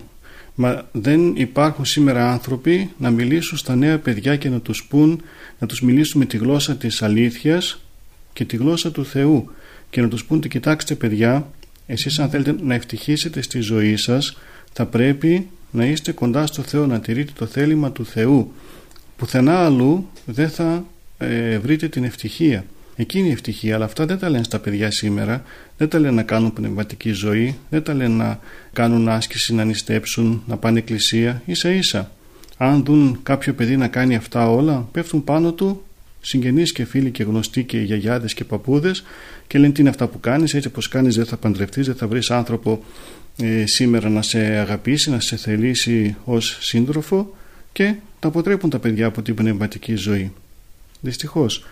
μα 0.54 0.88
δεν 0.92 1.36
υπάρχουν 1.36 1.84
σήμερα 1.84 2.32
άνθρωποι 2.32 2.90
να 2.98 3.10
μιλήσουν 3.10 3.58
στα 3.58 3.76
νέα 3.76 3.98
παιδιά 3.98 4.36
και 4.36 4.48
να 4.48 4.60
τους 4.60 4.84
πούν, 4.84 5.22
να 5.58 5.66
τους 5.66 5.80
μιλήσουν 5.80 6.20
με 6.20 6.26
τη 6.26 6.36
γλώσσα 6.36 6.76
της 6.76 7.02
αλήθειας 7.02 7.80
και 8.32 8.44
τη 8.44 8.56
γλώσσα 8.56 8.90
του 8.90 9.04
Θεού 9.04 9.50
και 9.90 10.00
να 10.00 10.08
τους 10.08 10.24
πούν 10.24 10.36
ότι 10.36 10.48
κοιτάξτε 10.48 10.94
παιδιά, 10.94 11.50
εσείς 11.86 12.18
αν 12.18 12.30
θέλετε 12.30 12.54
να 12.62 12.74
ευτυχίσετε 12.74 13.42
στη 13.42 13.60
ζωή 13.60 13.96
σας 13.96 14.36
θα 14.72 14.86
πρέπει 14.86 15.48
να 15.70 15.86
είστε 15.86 16.12
κοντά 16.12 16.46
στο 16.46 16.62
Θεό, 16.62 16.86
να 16.86 17.00
τηρείτε 17.00 17.32
το 17.34 17.46
θέλημα 17.46 17.92
του 17.92 18.04
Θεού. 18.04 18.52
Πουθενά 19.16 19.64
αλλού 19.64 20.08
δεν 20.24 20.50
θα 20.50 20.84
ε, 21.18 21.58
βρείτε 21.58 21.88
την 21.88 22.04
ευτυχία. 22.04 22.64
Εκείνη 23.00 23.28
η 23.28 23.30
ευτυχία, 23.30 23.74
αλλά 23.74 23.84
αυτά 23.84 24.06
δεν 24.06 24.18
τα 24.18 24.30
λένε 24.30 24.44
στα 24.44 24.58
παιδιά 24.58 24.90
σήμερα, 24.90 25.44
δεν 25.76 25.88
τα 25.88 25.98
λένε 25.98 26.14
να 26.14 26.22
κάνουν 26.22 26.52
πνευματική 26.52 27.10
ζωή, 27.10 27.56
δεν 27.70 27.82
τα 27.82 27.94
λένε 27.94 28.14
να 28.14 28.40
κάνουν 28.72 29.08
άσκηση, 29.08 29.54
να 29.54 29.64
νηστέψουν, 29.64 30.42
να 30.46 30.56
πάνε 30.56 30.78
εκκλησία, 30.78 31.42
ίσα 31.46 31.70
ίσα. 31.70 32.10
Αν 32.56 32.84
δουν 32.84 33.20
κάποιο 33.22 33.54
παιδί 33.54 33.76
να 33.76 33.88
κάνει 33.88 34.16
αυτά 34.16 34.50
όλα, 34.50 34.88
πέφτουν 34.92 35.24
πάνω 35.24 35.52
του 35.52 35.82
συγγενείς 36.20 36.72
και 36.72 36.84
φίλοι 36.84 37.10
και 37.10 37.22
γνωστοί 37.22 37.64
και 37.64 37.78
γιαγιάδες 37.78 38.34
και 38.34 38.44
παππούδες 38.44 39.04
και 39.46 39.58
λένε 39.58 39.72
τι 39.72 39.80
είναι 39.80 39.90
αυτά 39.90 40.06
που 40.06 40.20
κάνεις, 40.20 40.54
έτσι 40.54 40.68
πως 40.68 40.88
κάνεις 40.88 41.16
δεν 41.16 41.26
θα 41.26 41.36
παντρευτείς, 41.36 41.86
δεν 41.86 41.94
θα 41.94 42.06
βρεις 42.06 42.30
άνθρωπο 42.30 42.84
ε, 43.36 43.66
σήμερα 43.66 44.08
να 44.08 44.22
σε 44.22 44.38
αγαπήσει, 44.38 45.10
να 45.10 45.20
σε 45.20 45.36
θελήσει 45.36 46.16
ως 46.24 46.58
σύντροφο 46.60 47.34
και 47.72 47.94
τα 48.18 48.28
αποτρέπουν 48.28 48.70
τα 48.70 48.78
παιδιά 48.78 49.06
από 49.06 49.22
την 49.22 49.34
πνευματική 49.34 49.94
ζωή. 49.94 50.32
Δυστυχώς. 51.00 51.64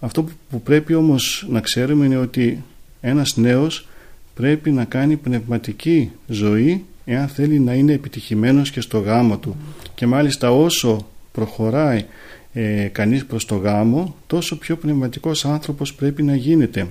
Αυτό 0.00 0.28
που 0.50 0.62
πρέπει 0.62 0.94
όμως 0.94 1.46
να 1.50 1.60
ξέρουμε 1.60 2.04
είναι 2.04 2.16
ότι 2.16 2.64
ένας 3.00 3.36
νέος 3.36 3.88
πρέπει 4.34 4.70
να 4.70 4.84
κάνει 4.84 5.16
πνευματική 5.16 6.10
ζωή 6.26 6.84
εάν 7.04 7.28
θέλει 7.28 7.58
να 7.58 7.74
είναι 7.74 7.92
επιτυχημένος 7.92 8.70
και 8.70 8.80
στο 8.80 8.98
γάμο 8.98 9.38
του. 9.38 9.56
Και 9.94 10.06
μάλιστα 10.06 10.52
όσο 10.52 11.06
προχωράει 11.32 12.04
ε, 12.52 12.88
κανείς 12.92 13.24
προς 13.24 13.44
το 13.44 13.56
γάμο 13.56 14.14
τόσο 14.26 14.58
πιο 14.58 14.76
πνευματικός 14.76 15.44
άνθρωπος 15.44 15.94
πρέπει 15.94 16.22
να 16.22 16.34
γίνεται. 16.34 16.86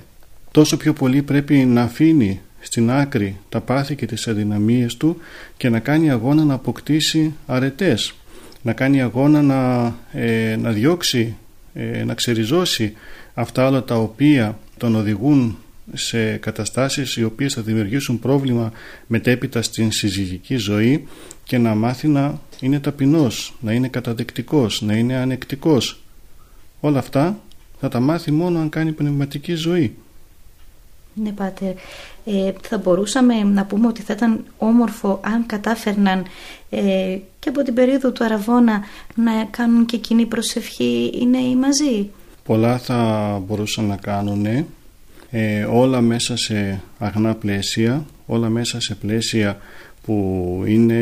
Τόσο 0.52 0.76
πιο 0.76 0.92
πολύ 0.92 1.22
πρέπει 1.22 1.54
να 1.54 1.82
αφήνει 1.82 2.40
στην 2.60 2.90
άκρη 2.90 3.36
τα 3.48 3.60
πάθη 3.60 3.94
και 3.94 4.06
τις 4.06 4.28
αδυναμίες 4.28 4.96
του 4.96 5.16
και 5.56 5.68
να 5.68 5.78
κάνει 5.78 6.10
αγώνα 6.10 6.44
να 6.44 6.54
αποκτήσει 6.54 7.34
αρετές. 7.46 8.14
Να 8.62 8.72
κάνει 8.72 9.02
αγώνα 9.02 9.42
να, 9.42 9.94
ε, 10.12 10.56
να 10.56 10.70
διώξει 10.70 11.20
ε, 11.20 11.47
να 12.04 12.14
ξεριζώσει 12.14 12.92
αυτά 13.34 13.66
όλα 13.66 13.84
τα 13.84 13.94
οποία 13.94 14.58
τον 14.76 14.94
οδηγούν 14.94 15.58
σε 15.92 16.36
καταστάσεις 16.36 17.16
οι 17.16 17.24
οποίες 17.24 17.54
θα 17.54 17.62
δημιουργήσουν 17.62 18.18
πρόβλημα 18.18 18.72
μετέπειτα 19.06 19.62
στην 19.62 19.92
συζυγική 19.92 20.56
ζωή 20.56 21.06
και 21.44 21.58
να 21.58 21.74
μάθει 21.74 22.08
να 22.08 22.38
είναι 22.60 22.80
ταπεινός, 22.80 23.54
να 23.60 23.72
είναι 23.72 23.88
καταδεκτικός, 23.88 24.82
να 24.82 24.94
είναι 24.94 25.16
ανεκτικός. 25.16 26.02
Όλα 26.80 26.98
αυτά 26.98 27.38
θα 27.80 27.88
τα 27.88 28.00
μάθει 28.00 28.30
μόνο 28.30 28.58
αν 28.58 28.68
κάνει 28.68 28.92
πνευματική 28.92 29.54
ζωή. 29.54 29.94
Ναι, 31.14 31.32
Πάτερ. 31.32 31.74
Ε, 32.24 32.52
θα 32.60 32.78
μπορούσαμε 32.78 33.42
να 33.42 33.64
πούμε 33.64 33.86
ότι 33.86 34.02
θα 34.02 34.12
ήταν 34.12 34.44
όμορφο 34.58 35.20
αν 35.22 35.46
κατάφερναν 35.46 36.24
ε, 36.70 37.18
και 37.48 37.54
από 37.54 37.64
την 37.64 37.74
περίοδο 37.74 38.12
του 38.12 38.24
Αραβώνα 38.24 38.80
να 39.14 39.44
κάνουν 39.50 39.86
και 39.86 39.96
κοινή 39.96 40.26
προσευχή 40.26 41.10
οι 41.20 41.26
νέοι 41.26 41.56
μαζί; 41.56 42.10
Πολλά 42.44 42.78
θα 42.78 43.42
μπορούσαν 43.46 43.84
να 43.84 43.96
κάνουν 43.96 44.46
ε, 45.30 45.64
όλα 45.64 46.00
μέσα 46.00 46.36
σε 46.36 46.80
αγνά 46.98 47.34
πλαίσια, 47.34 48.06
όλα 48.26 48.48
μέσα 48.48 48.80
σε 48.80 48.94
πλαίσια 48.94 49.58
που 50.02 50.62
είναι 50.66 50.94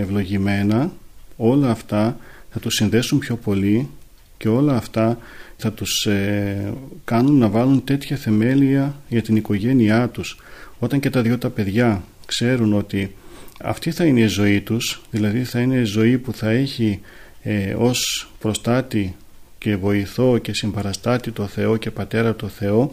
ευλογημένα 0.00 0.92
όλα 1.36 1.70
αυτά 1.70 2.16
θα 2.50 2.60
τους 2.60 2.74
συνδέσουν 2.74 3.18
πιο 3.18 3.36
πολύ 3.36 3.88
και 4.36 4.48
όλα 4.48 4.76
αυτά 4.76 5.18
θα 5.56 5.72
τους 5.72 6.06
ε, 6.06 6.72
κάνουν 7.04 7.38
να 7.38 7.48
βάλουν 7.48 7.84
τέτοια 7.84 8.16
θεμέλια 8.16 8.94
για 9.08 9.22
την 9.22 9.36
οικογένειά 9.36 10.08
τους 10.08 10.40
όταν 10.78 11.00
και 11.00 11.10
τα 11.10 11.22
δυο 11.22 11.38
τα 11.38 11.50
παιδιά 11.50 12.02
ξέρουν 12.26 12.72
ότι 12.72 13.14
αυτή 13.62 13.90
θα 13.90 14.04
είναι 14.04 14.20
η 14.20 14.26
ζωή 14.26 14.60
τους 14.60 15.02
δηλαδή 15.10 15.44
θα 15.44 15.60
είναι 15.60 15.76
η 15.76 15.84
ζωή 15.84 16.18
που 16.18 16.32
θα 16.32 16.50
έχει 16.50 17.00
ε, 17.42 17.74
ως 17.78 18.30
προστάτη 18.38 19.16
και 19.58 19.76
βοηθό 19.76 20.38
και 20.38 20.54
συμπαραστάτη 20.54 21.30
το 21.30 21.46
Θεό 21.46 21.76
και 21.76 21.90
Πατέρα 21.90 22.34
το 22.34 22.48
Θεό 22.48 22.90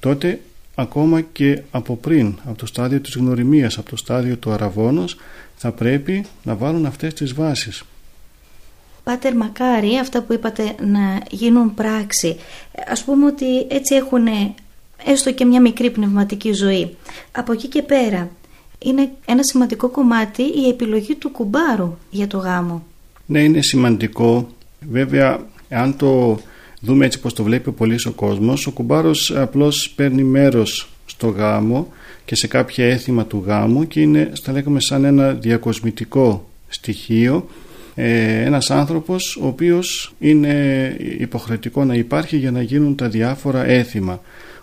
τότε 0.00 0.40
ακόμα 0.74 1.20
και 1.20 1.62
από 1.70 1.96
πριν 1.96 2.38
από 2.44 2.58
το 2.58 2.66
στάδιο 2.66 3.00
της 3.00 3.14
γνωριμίας 3.14 3.78
από 3.78 3.90
το 3.90 3.96
στάδιο 3.96 4.36
του 4.36 4.50
αραβόνος 4.50 5.16
θα 5.56 5.72
πρέπει 5.72 6.26
να 6.42 6.54
βάλουν 6.54 6.86
αυτές 6.86 7.14
τις 7.14 7.34
βάσεις. 7.34 7.82
Πάτερ 9.04 9.36
μακάρι 9.36 9.98
αυτά 9.98 10.22
που 10.22 10.32
είπατε 10.32 10.74
να 10.80 11.22
γίνουν 11.30 11.74
πράξη 11.74 12.36
ας 12.90 13.04
πούμε 13.04 13.26
ότι 13.26 13.66
έτσι 13.68 13.94
έχουν 13.94 14.26
έστω 15.04 15.32
και 15.32 15.44
μια 15.44 15.60
μικρή 15.60 15.90
πνευματική 15.90 16.52
ζωή. 16.52 16.96
Από 17.32 17.52
εκεί 17.52 17.68
και 17.68 17.82
πέρα 17.82 18.30
είναι 18.78 19.10
ένα 19.26 19.42
σημαντικό 19.42 19.88
κομμάτι 19.88 20.42
η 20.42 20.68
επιλογή 20.68 21.14
του 21.14 21.30
κουμπάρου 21.30 21.96
για 22.10 22.26
το 22.26 22.38
γάμο. 22.38 22.86
Ναι 23.26 23.42
είναι 23.42 23.62
σημαντικό. 23.62 24.48
Βέβαια 24.90 25.40
αν 25.68 25.96
το 25.96 26.38
δούμε 26.80 27.04
έτσι 27.04 27.20
πως 27.20 27.32
το 27.32 27.42
βλέπει 27.42 27.72
πολύς 27.72 28.06
ο 28.06 28.10
κόσμος 28.10 28.66
ο 28.66 28.70
κουμπάρος 28.70 29.36
απλώς 29.36 29.90
παίρνει 29.96 30.22
μέρος 30.22 30.88
στο 31.06 31.28
γάμο 31.28 31.92
και 32.24 32.34
σε 32.34 32.46
κάποια 32.46 32.86
έθιμα 32.86 33.24
του 33.24 33.42
γάμου 33.46 33.86
και 33.86 34.00
είναι 34.00 34.32
θα 34.42 34.52
λέγαμε 34.52 34.80
σαν 34.80 35.04
ένα 35.04 35.32
διακοσμητικό 35.32 36.48
στοιχείο. 36.68 37.48
Ε, 37.94 38.42
ένας 38.44 38.70
άνθρωπος 38.70 39.36
ο 39.42 39.46
οποίος 39.46 40.14
είναι 40.18 40.96
υποχρεωτικό 41.18 41.84
να 41.84 41.94
υπάρχει 41.94 42.36
για 42.36 42.50
να 42.50 42.62
γίνουν 42.62 42.96
τα 42.96 43.08
διάφορα 43.08 43.64
έθιμα 43.64 44.20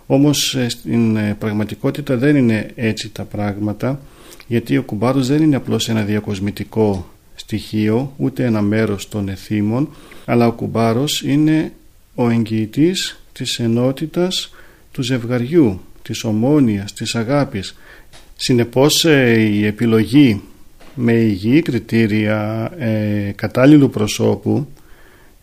όμως 0.07 0.55
ε, 0.55 0.69
στην 0.69 1.15
ε, 1.15 1.35
πραγματικότητα 1.39 2.17
δεν 2.17 2.35
είναι 2.35 2.71
έτσι 2.75 3.09
τα 3.09 3.23
πράγματα 3.23 3.99
γιατί 4.47 4.77
ο 4.77 4.83
κουμπάρος 4.83 5.27
δεν 5.27 5.43
είναι 5.43 5.55
απλώς 5.55 5.89
ένα 5.89 6.01
διακοσμητικό 6.01 7.09
στοιχείο 7.35 8.13
ούτε 8.17 8.45
ένα 8.45 8.61
μέρος 8.61 9.09
των 9.09 9.29
εθήμων 9.29 9.89
αλλά 10.25 10.47
ο 10.47 10.51
κουμπάρος 10.51 11.21
είναι 11.21 11.71
ο 12.15 12.29
εγγυητής 12.29 13.19
της 13.31 13.59
ενότητας 13.59 14.53
του 14.91 15.01
ζευγαριού, 15.01 15.81
της 16.01 16.23
ομόνοιας, 16.23 16.93
της 16.93 17.15
αγάπης. 17.15 17.77
Συνεπώς 18.35 19.05
ε, 19.05 19.39
η 19.39 19.65
επιλογή 19.65 20.41
με 20.95 21.13
υγιή 21.13 21.61
κριτήρια 21.61 22.71
ε, 22.77 23.31
κατάλληλου 23.35 23.89
προσώπου 23.89 24.67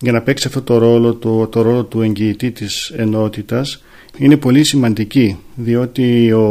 για 0.00 0.12
να 0.12 0.22
παίξει 0.22 0.46
αυτό 0.46 0.62
το 0.62 0.78
ρόλο, 0.78 1.14
το, 1.14 1.46
το 1.46 1.62
ρόλο 1.62 1.84
του 1.84 2.02
εγγυητή 2.02 2.50
της 2.50 2.92
ενότητας 2.96 3.82
είναι 4.18 4.36
πολύ 4.36 4.64
σημαντική 4.64 5.38
διότι 5.54 6.32
ο, 6.32 6.48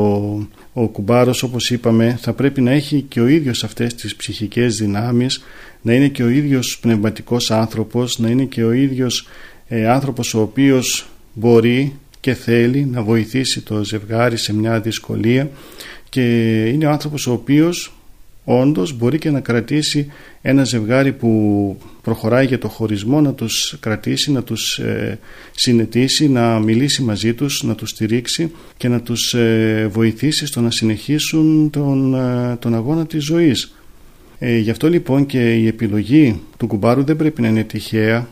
ο 0.73 0.87
κουμπάρος 0.87 1.43
όπως 1.43 1.69
είπαμε 1.71 2.17
θα 2.21 2.33
πρέπει 2.33 2.61
να 2.61 2.71
έχει 2.71 3.01
και 3.01 3.21
ο 3.21 3.27
ίδιος 3.27 3.63
αυτές 3.63 3.95
τις 3.95 4.15
ψυχικές 4.15 4.77
δυνάμεις 4.77 5.43
να 5.81 5.93
είναι 5.93 6.07
και 6.07 6.23
ο 6.23 6.29
ίδιος 6.29 6.79
πνευματικός 6.79 7.51
άνθρωπος 7.51 8.19
να 8.19 8.29
είναι 8.29 8.43
και 8.43 8.63
ο 8.63 8.71
ίδιος 8.71 9.27
ε, 9.67 9.89
άνθρωπος 9.89 10.33
ο 10.33 10.41
οποίος 10.41 11.07
μπορεί 11.33 11.93
και 12.21 12.33
θέλει 12.33 12.85
να 12.85 13.01
βοηθήσει 13.03 13.61
το 13.61 13.83
ζευγάρι 13.83 14.37
σε 14.37 14.53
μια 14.53 14.79
δυσκολία. 14.79 15.49
Και 16.09 16.21
είναι 16.65 16.85
ο 16.85 16.89
άνθρωπος 16.89 17.27
ο 17.27 17.31
οποίος 17.31 17.93
όντως 18.43 18.97
μπορεί 18.97 19.17
και 19.17 19.29
να 19.29 19.39
κρατήσει 19.39 20.11
ένα 20.41 20.63
ζευγάρι 20.63 21.11
που 21.11 21.77
προχωράει 22.01 22.45
για 22.45 22.57
το 22.57 22.67
χωρισμό 22.67 23.21
να 23.21 23.33
τους 23.33 23.77
κρατήσει, 23.79 24.31
να 24.31 24.43
τους 24.43 24.77
ε, 24.77 25.19
συνετίσει, 25.51 26.29
να 26.29 26.59
μιλήσει 26.59 27.01
μαζί 27.03 27.33
τους, 27.33 27.63
να 27.63 27.75
τους 27.75 27.89
στηρίξει 27.89 28.51
και 28.77 28.87
να 28.87 29.01
τους 29.01 29.33
ε, 29.33 29.87
βοηθήσει 29.91 30.45
στο 30.45 30.61
να 30.61 30.71
συνεχίσουν 30.71 31.69
τον, 31.69 32.13
ε, 32.13 32.55
τον 32.59 32.75
αγώνα 32.75 33.05
της 33.05 33.23
ζωής. 33.23 33.75
Ε, 34.39 34.57
γι' 34.57 34.69
αυτό 34.69 34.89
λοιπόν 34.89 35.25
και 35.25 35.55
η 35.55 35.67
επιλογή 35.67 36.41
του 36.57 36.67
κουμπάρου 36.67 37.03
δεν 37.03 37.15
πρέπει 37.15 37.41
να 37.41 37.47
είναι 37.47 37.63
τυχαία, 37.63 38.27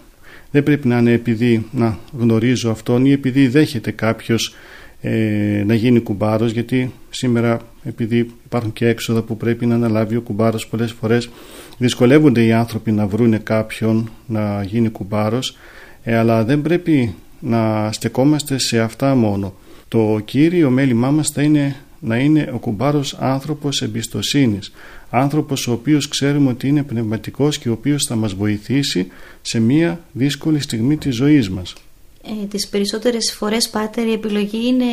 δεν 0.52 0.64
πρέπει 0.64 0.88
να 0.88 0.98
είναι 0.98 1.12
επειδή 1.12 1.66
να 1.72 2.00
γνωρίζω 2.20 2.70
αυτόν 2.72 3.06
ή 3.06 3.12
επειδή 3.12 3.48
δέχεται 3.48 3.92
κάποιος 3.92 4.56
ε, 5.02 5.64
να 5.66 5.74
γίνει 5.74 6.00
κουμπάρος 6.00 6.52
γιατί 6.52 6.92
σήμερα 7.10 7.62
επειδή 7.84 8.32
υπάρχουν 8.46 8.74
και 8.74 8.88
έξοδα 8.88 9.22
που 9.22 9.38
πρέπει 9.38 9.66
να 9.66 9.76
αναλάβει 9.76 10.16
ο 10.16 10.22
κουμπάρος 10.22 10.68
πολλές 10.68 10.92
φορές 10.92 11.30
δυσκολεύονται 11.78 12.44
οι 12.44 12.52
άνθρωποι 12.52 12.92
να 12.92 13.08
βρούνε 13.08 13.38
κάποιον 13.38 14.10
να 14.26 14.64
γίνει 14.64 14.90
κουμπάρος 14.90 15.58
ε, 16.04 16.18
αλλά 16.18 16.44
δεν 16.44 16.62
πρέπει 16.62 17.16
να 17.40 17.92
στεκόμαστε 17.92 18.58
σε 18.58 18.80
αυτά 18.80 19.16
μόνο. 19.16 19.54
Το 19.88 20.22
κύριο 20.26 20.70
μέλημά 20.70 21.12
μας 21.12 21.30
θα 21.30 21.42
είναι 21.42 21.76
να 22.00 22.18
είναι 22.18 22.50
ο 22.54 22.58
κουμπάρος 22.58 23.14
άνθρωπος 23.20 23.82
εμπιστοσύνης 23.82 24.72
άνθρωπος 25.10 25.68
ο 25.68 25.72
οποίος 25.72 26.08
ξέρουμε 26.08 26.50
ότι 26.50 26.68
είναι 26.68 26.84
πνευματικός 26.84 27.58
και 27.58 27.70
ο 27.70 27.72
οποίος 27.72 28.06
θα 28.06 28.16
μας 28.16 28.34
βοηθήσει 28.34 29.08
σε 29.42 29.60
μια 29.60 30.00
δύσκολη 30.12 30.60
στιγμή 30.60 30.98
της 30.98 31.16
ζωής 31.16 31.50
μας. 31.50 31.76
Ε, 32.24 32.46
τις 32.46 32.68
περισσότερες 32.68 33.34
φορές 33.34 33.70
πάτερ 33.70 34.08
η 34.08 34.12
επιλογή 34.12 34.68
είναι 34.68 34.86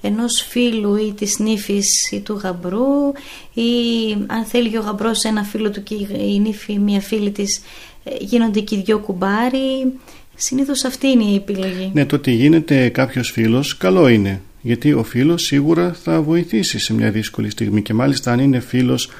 ενός 0.00 0.46
φίλου 0.48 0.96
ή 0.96 1.12
της 1.12 1.38
νύφης 1.38 2.10
ή 2.10 2.20
του 2.20 2.40
γαμπρού 2.42 3.12
ή 3.54 3.70
αν 4.26 4.44
θέλει 4.44 4.76
ο 4.76 4.80
γαμπρός 4.80 5.24
ένα 5.24 5.42
φίλο 5.42 5.70
του 5.70 5.82
και 5.82 5.94
η 6.18 6.38
νύφη 6.38 6.78
μια 6.78 7.00
φίλη 7.00 7.30
της 7.30 7.60
ε, 8.04 8.10
γίνονται 8.20 8.60
και 8.60 8.74
οι 8.74 8.82
δυο 8.84 8.98
κουμπάρι 8.98 9.92
συνήθως 10.34 10.84
αυτή 10.84 11.06
είναι 11.06 11.24
η 11.24 11.34
επιλογή. 11.34 11.90
Ναι 11.94 12.06
το 12.06 12.16
ότι 12.16 12.32
γίνεται 12.32 12.88
κάποιος 12.88 13.30
φίλος 13.30 13.76
καλό 13.76 14.08
είναι 14.08 14.40
γιατί 14.60 14.92
ο 14.92 15.02
φίλος 15.02 15.42
σίγουρα 15.42 15.92
θα 16.02 16.22
βοηθήσει 16.22 16.78
σε 16.78 16.94
μια 16.94 17.10
δύσκολη 17.10 17.50
στιγμή 17.50 17.82
και 17.82 17.94
μάλιστα 17.94 18.32
αν 18.32 18.38
είναι 18.38 18.60
φίλος 18.60 19.10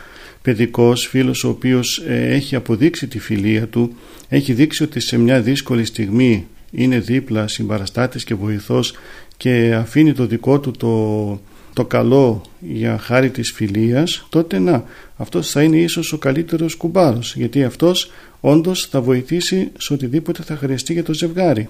παιδικός, 0.42 1.07
φίλος 1.07 1.44
ο 1.44 1.49
οποίος 1.49 1.99
ε, 1.99 2.35
έχει 2.35 2.57
αποδείξει 2.57 3.07
τη 3.07 3.18
φιλία 3.18 3.66
του 3.66 3.97
έχει 4.29 4.53
δείξει 4.53 4.83
ότι 4.83 5.01
σε 5.01 5.18
μια 5.18 5.40
δύσκολη 5.40 5.85
στιγμή 5.85 6.47
είναι 6.70 6.98
δίπλα 6.98 7.48
συμπαραστάτης 7.48 8.24
και 8.24 8.35
βοηθός 8.35 8.94
και 9.37 9.74
αφήνει 9.74 10.12
το 10.12 10.26
δικό 10.26 10.61
του 10.61 10.70
το, 10.70 11.40
το 11.72 11.85
καλό 11.85 12.42
για 12.61 12.98
χάρη 12.98 13.31
της 13.31 13.52
φιλίας 13.52 14.26
τότε 14.28 14.59
να, 14.59 14.85
αυτός 15.16 15.50
θα 15.50 15.62
είναι 15.62 15.76
ίσως 15.76 16.12
ο 16.12 16.18
καλύτερος 16.18 16.74
κουμπάρος 16.76 17.35
γιατί 17.37 17.64
αυτός 17.64 18.11
όντως 18.40 18.87
θα 18.87 19.00
βοηθήσει 19.00 19.70
σε 19.78 19.92
οτιδήποτε 19.92 20.42
θα 20.42 20.57
χρειαστεί 20.57 20.92
για 20.92 21.04
το 21.04 21.14
ζευγάρι. 21.14 21.68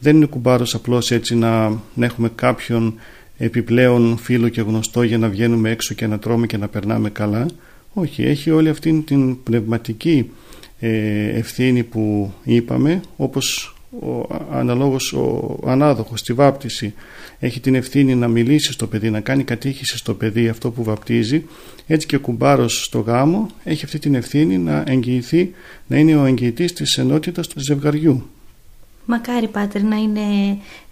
Δεν 0.00 0.16
είναι 0.16 0.26
κουμπάρος 0.26 0.74
απλώς 0.74 1.10
έτσι 1.10 1.34
να, 1.34 1.68
να 1.94 2.04
έχουμε 2.04 2.30
κάποιον 2.34 2.94
επιπλέον 3.38 4.18
φίλο 4.18 4.48
και 4.48 4.60
γνωστό 4.60 5.02
για 5.02 5.18
να 5.18 5.28
βγαίνουμε 5.28 5.70
έξω 5.70 5.94
και 5.94 6.06
να 6.06 6.18
τρώμε 6.18 6.46
και 6.46 6.56
να 6.56 6.68
περνάμε 6.68 7.10
καλά. 7.10 7.46
Όχι, 7.92 8.22
έχει 8.22 8.50
όλη 8.50 8.68
αυτή 8.68 9.02
την 9.06 9.42
πνευματική 9.42 10.30
ε, 10.80 11.28
ευθύνη 11.28 11.82
που 11.82 12.32
είπαμε 12.44 13.00
όπως 13.16 13.74
ο 13.98 14.26
αναλόγως 14.50 15.12
ο 15.12 15.58
ανάδοχος 15.66 16.20
στη 16.20 16.32
βάπτιση 16.32 16.94
έχει 17.38 17.60
την 17.60 17.74
ευθύνη 17.74 18.14
να 18.14 18.28
μιλήσει 18.28 18.72
στο 18.72 18.86
παιδί, 18.86 19.10
να 19.10 19.20
κάνει 19.20 19.44
κατήχηση 19.44 19.96
στο 19.96 20.14
παιδί 20.14 20.48
αυτό 20.48 20.70
που 20.70 20.84
βαπτίζει. 20.84 21.44
Έτσι 21.86 22.06
και 22.06 22.16
ο 22.16 22.20
κουμπάρος 22.20 22.84
στο 22.84 23.00
γάμο 23.00 23.46
έχει 23.64 23.84
αυτή 23.84 23.98
την 23.98 24.14
ευθύνη 24.14 24.58
να 24.58 24.84
εγγυηθεί 24.86 25.54
να 25.86 25.96
είναι 25.96 26.16
ο 26.16 26.24
εγγυητής 26.24 26.72
της 26.72 26.98
ενότητας 26.98 27.46
του 27.46 27.60
ζευγαριού. 27.60 28.30
Μακάρι 29.04 29.48
Πάτερ 29.48 29.82
να 29.82 29.96
είναι 29.96 30.20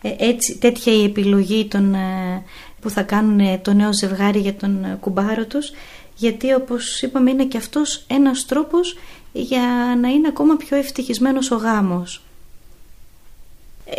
ε, 0.03 0.15
έτσι, 0.19 0.59
τέτοια 0.59 0.93
η 0.93 1.05
επιλογή 1.05 1.67
των, 1.67 1.95
ε, 1.95 2.43
που 2.81 2.91
θα 2.91 3.03
κάνουν 3.03 3.63
το 3.63 3.73
νέο 3.73 3.93
ζευγάρι 3.93 4.39
για 4.39 4.55
τον 4.55 4.87
κουμπάρο 5.01 5.45
τους. 5.47 5.73
Γιατί 6.17 6.55
όπως 6.55 7.03
είπαμε 7.03 7.31
είναι 7.31 7.45
και 7.45 7.57
αυτός 7.57 8.05
ένας 8.07 8.47
τρόπος 8.47 8.97
για 9.33 9.97
να 10.01 10.09
είναι 10.09 10.29
ακόμα 10.29 10.57
πιο 10.57 10.77
ευτυχισμένος 10.77 11.51
ο 11.51 11.57
γάμος. 11.57 12.23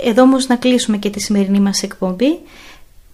Εδώ 0.03 0.21
όμως 0.21 0.47
να 0.47 0.55
κλείσουμε 0.55 0.97
και 0.97 1.09
τη 1.09 1.19
σημερινή 1.19 1.59
μας 1.59 1.83
εκπομπή. 1.83 2.39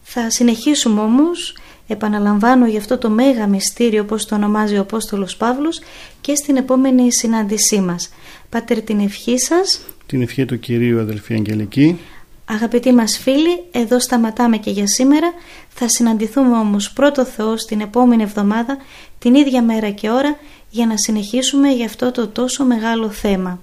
Θα 0.04 0.30
συνεχίσουμε 0.30 1.02
όμως, 1.02 1.58
επαναλαμβάνω 1.88 2.68
για 2.68 2.80
αυτό 2.80 2.98
το 2.98 3.10
μέγα 3.10 3.48
μυστήριο 3.48 4.02
όπως 4.02 4.26
το 4.26 4.36
ονομάζει 4.36 4.78
ο 4.78 4.82
Απόστολος 4.82 5.36
Παύλος 5.36 5.82
και 6.22 6.36
στην 6.36 6.56
επόμενη 6.56 7.14
συνάντησή 7.14 7.80
μας. 7.80 8.10
Πάτερ 8.50 8.82
την 8.82 9.00
ευχή 9.00 9.40
σας. 9.40 9.82
Την 10.06 10.22
ευχή 10.22 10.46
του 10.46 10.60
Κυρίου 10.60 11.00
αδελφή 11.00 11.34
Αγγελική. 11.34 12.00
Αγαπητοί 12.46 12.92
μας 12.94 13.18
φίλοι, 13.18 13.64
εδώ 13.72 14.00
σταματάμε 14.00 14.58
και 14.58 14.72
για 14.72 14.88
σήμερα. 14.88 15.34
Θα 15.70 15.88
συναντηθούμε 15.88 16.58
όμως 16.58 16.92
πρώτο 16.92 17.26
Θεός 17.26 17.66
την 17.66 17.82
επόμενη 17.82 18.24
εβδομάδα, 18.24 18.78
την 19.20 19.36
ίδια 19.36 19.62
μέρα 19.62 19.90
και 19.90 20.10
ώρα, 20.10 20.38
για 20.70 20.86
να 20.86 20.98
συνεχίσουμε 20.98 21.70
για 21.70 21.86
αυτό 21.86 22.12
το 22.12 22.28
τόσο 22.28 22.66
μεγάλο 22.66 23.10
θέμα. 23.10 23.60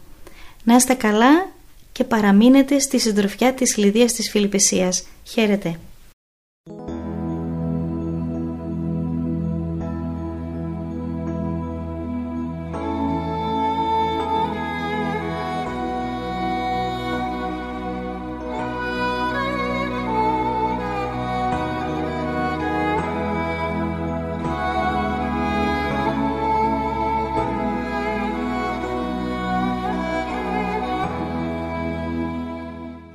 Να 0.65 0.75
είστε 0.75 0.95
καλά 0.95 1.51
και 1.93 2.05
παραμείνετε 2.05 2.79
στη 2.79 2.99
συντροφιά 2.99 3.55
της 3.55 3.77
Λιδίας 3.77 4.13
της 4.13 4.31
Φιλιππεσίας. 4.31 5.07
Χαίρετε! 5.25 5.79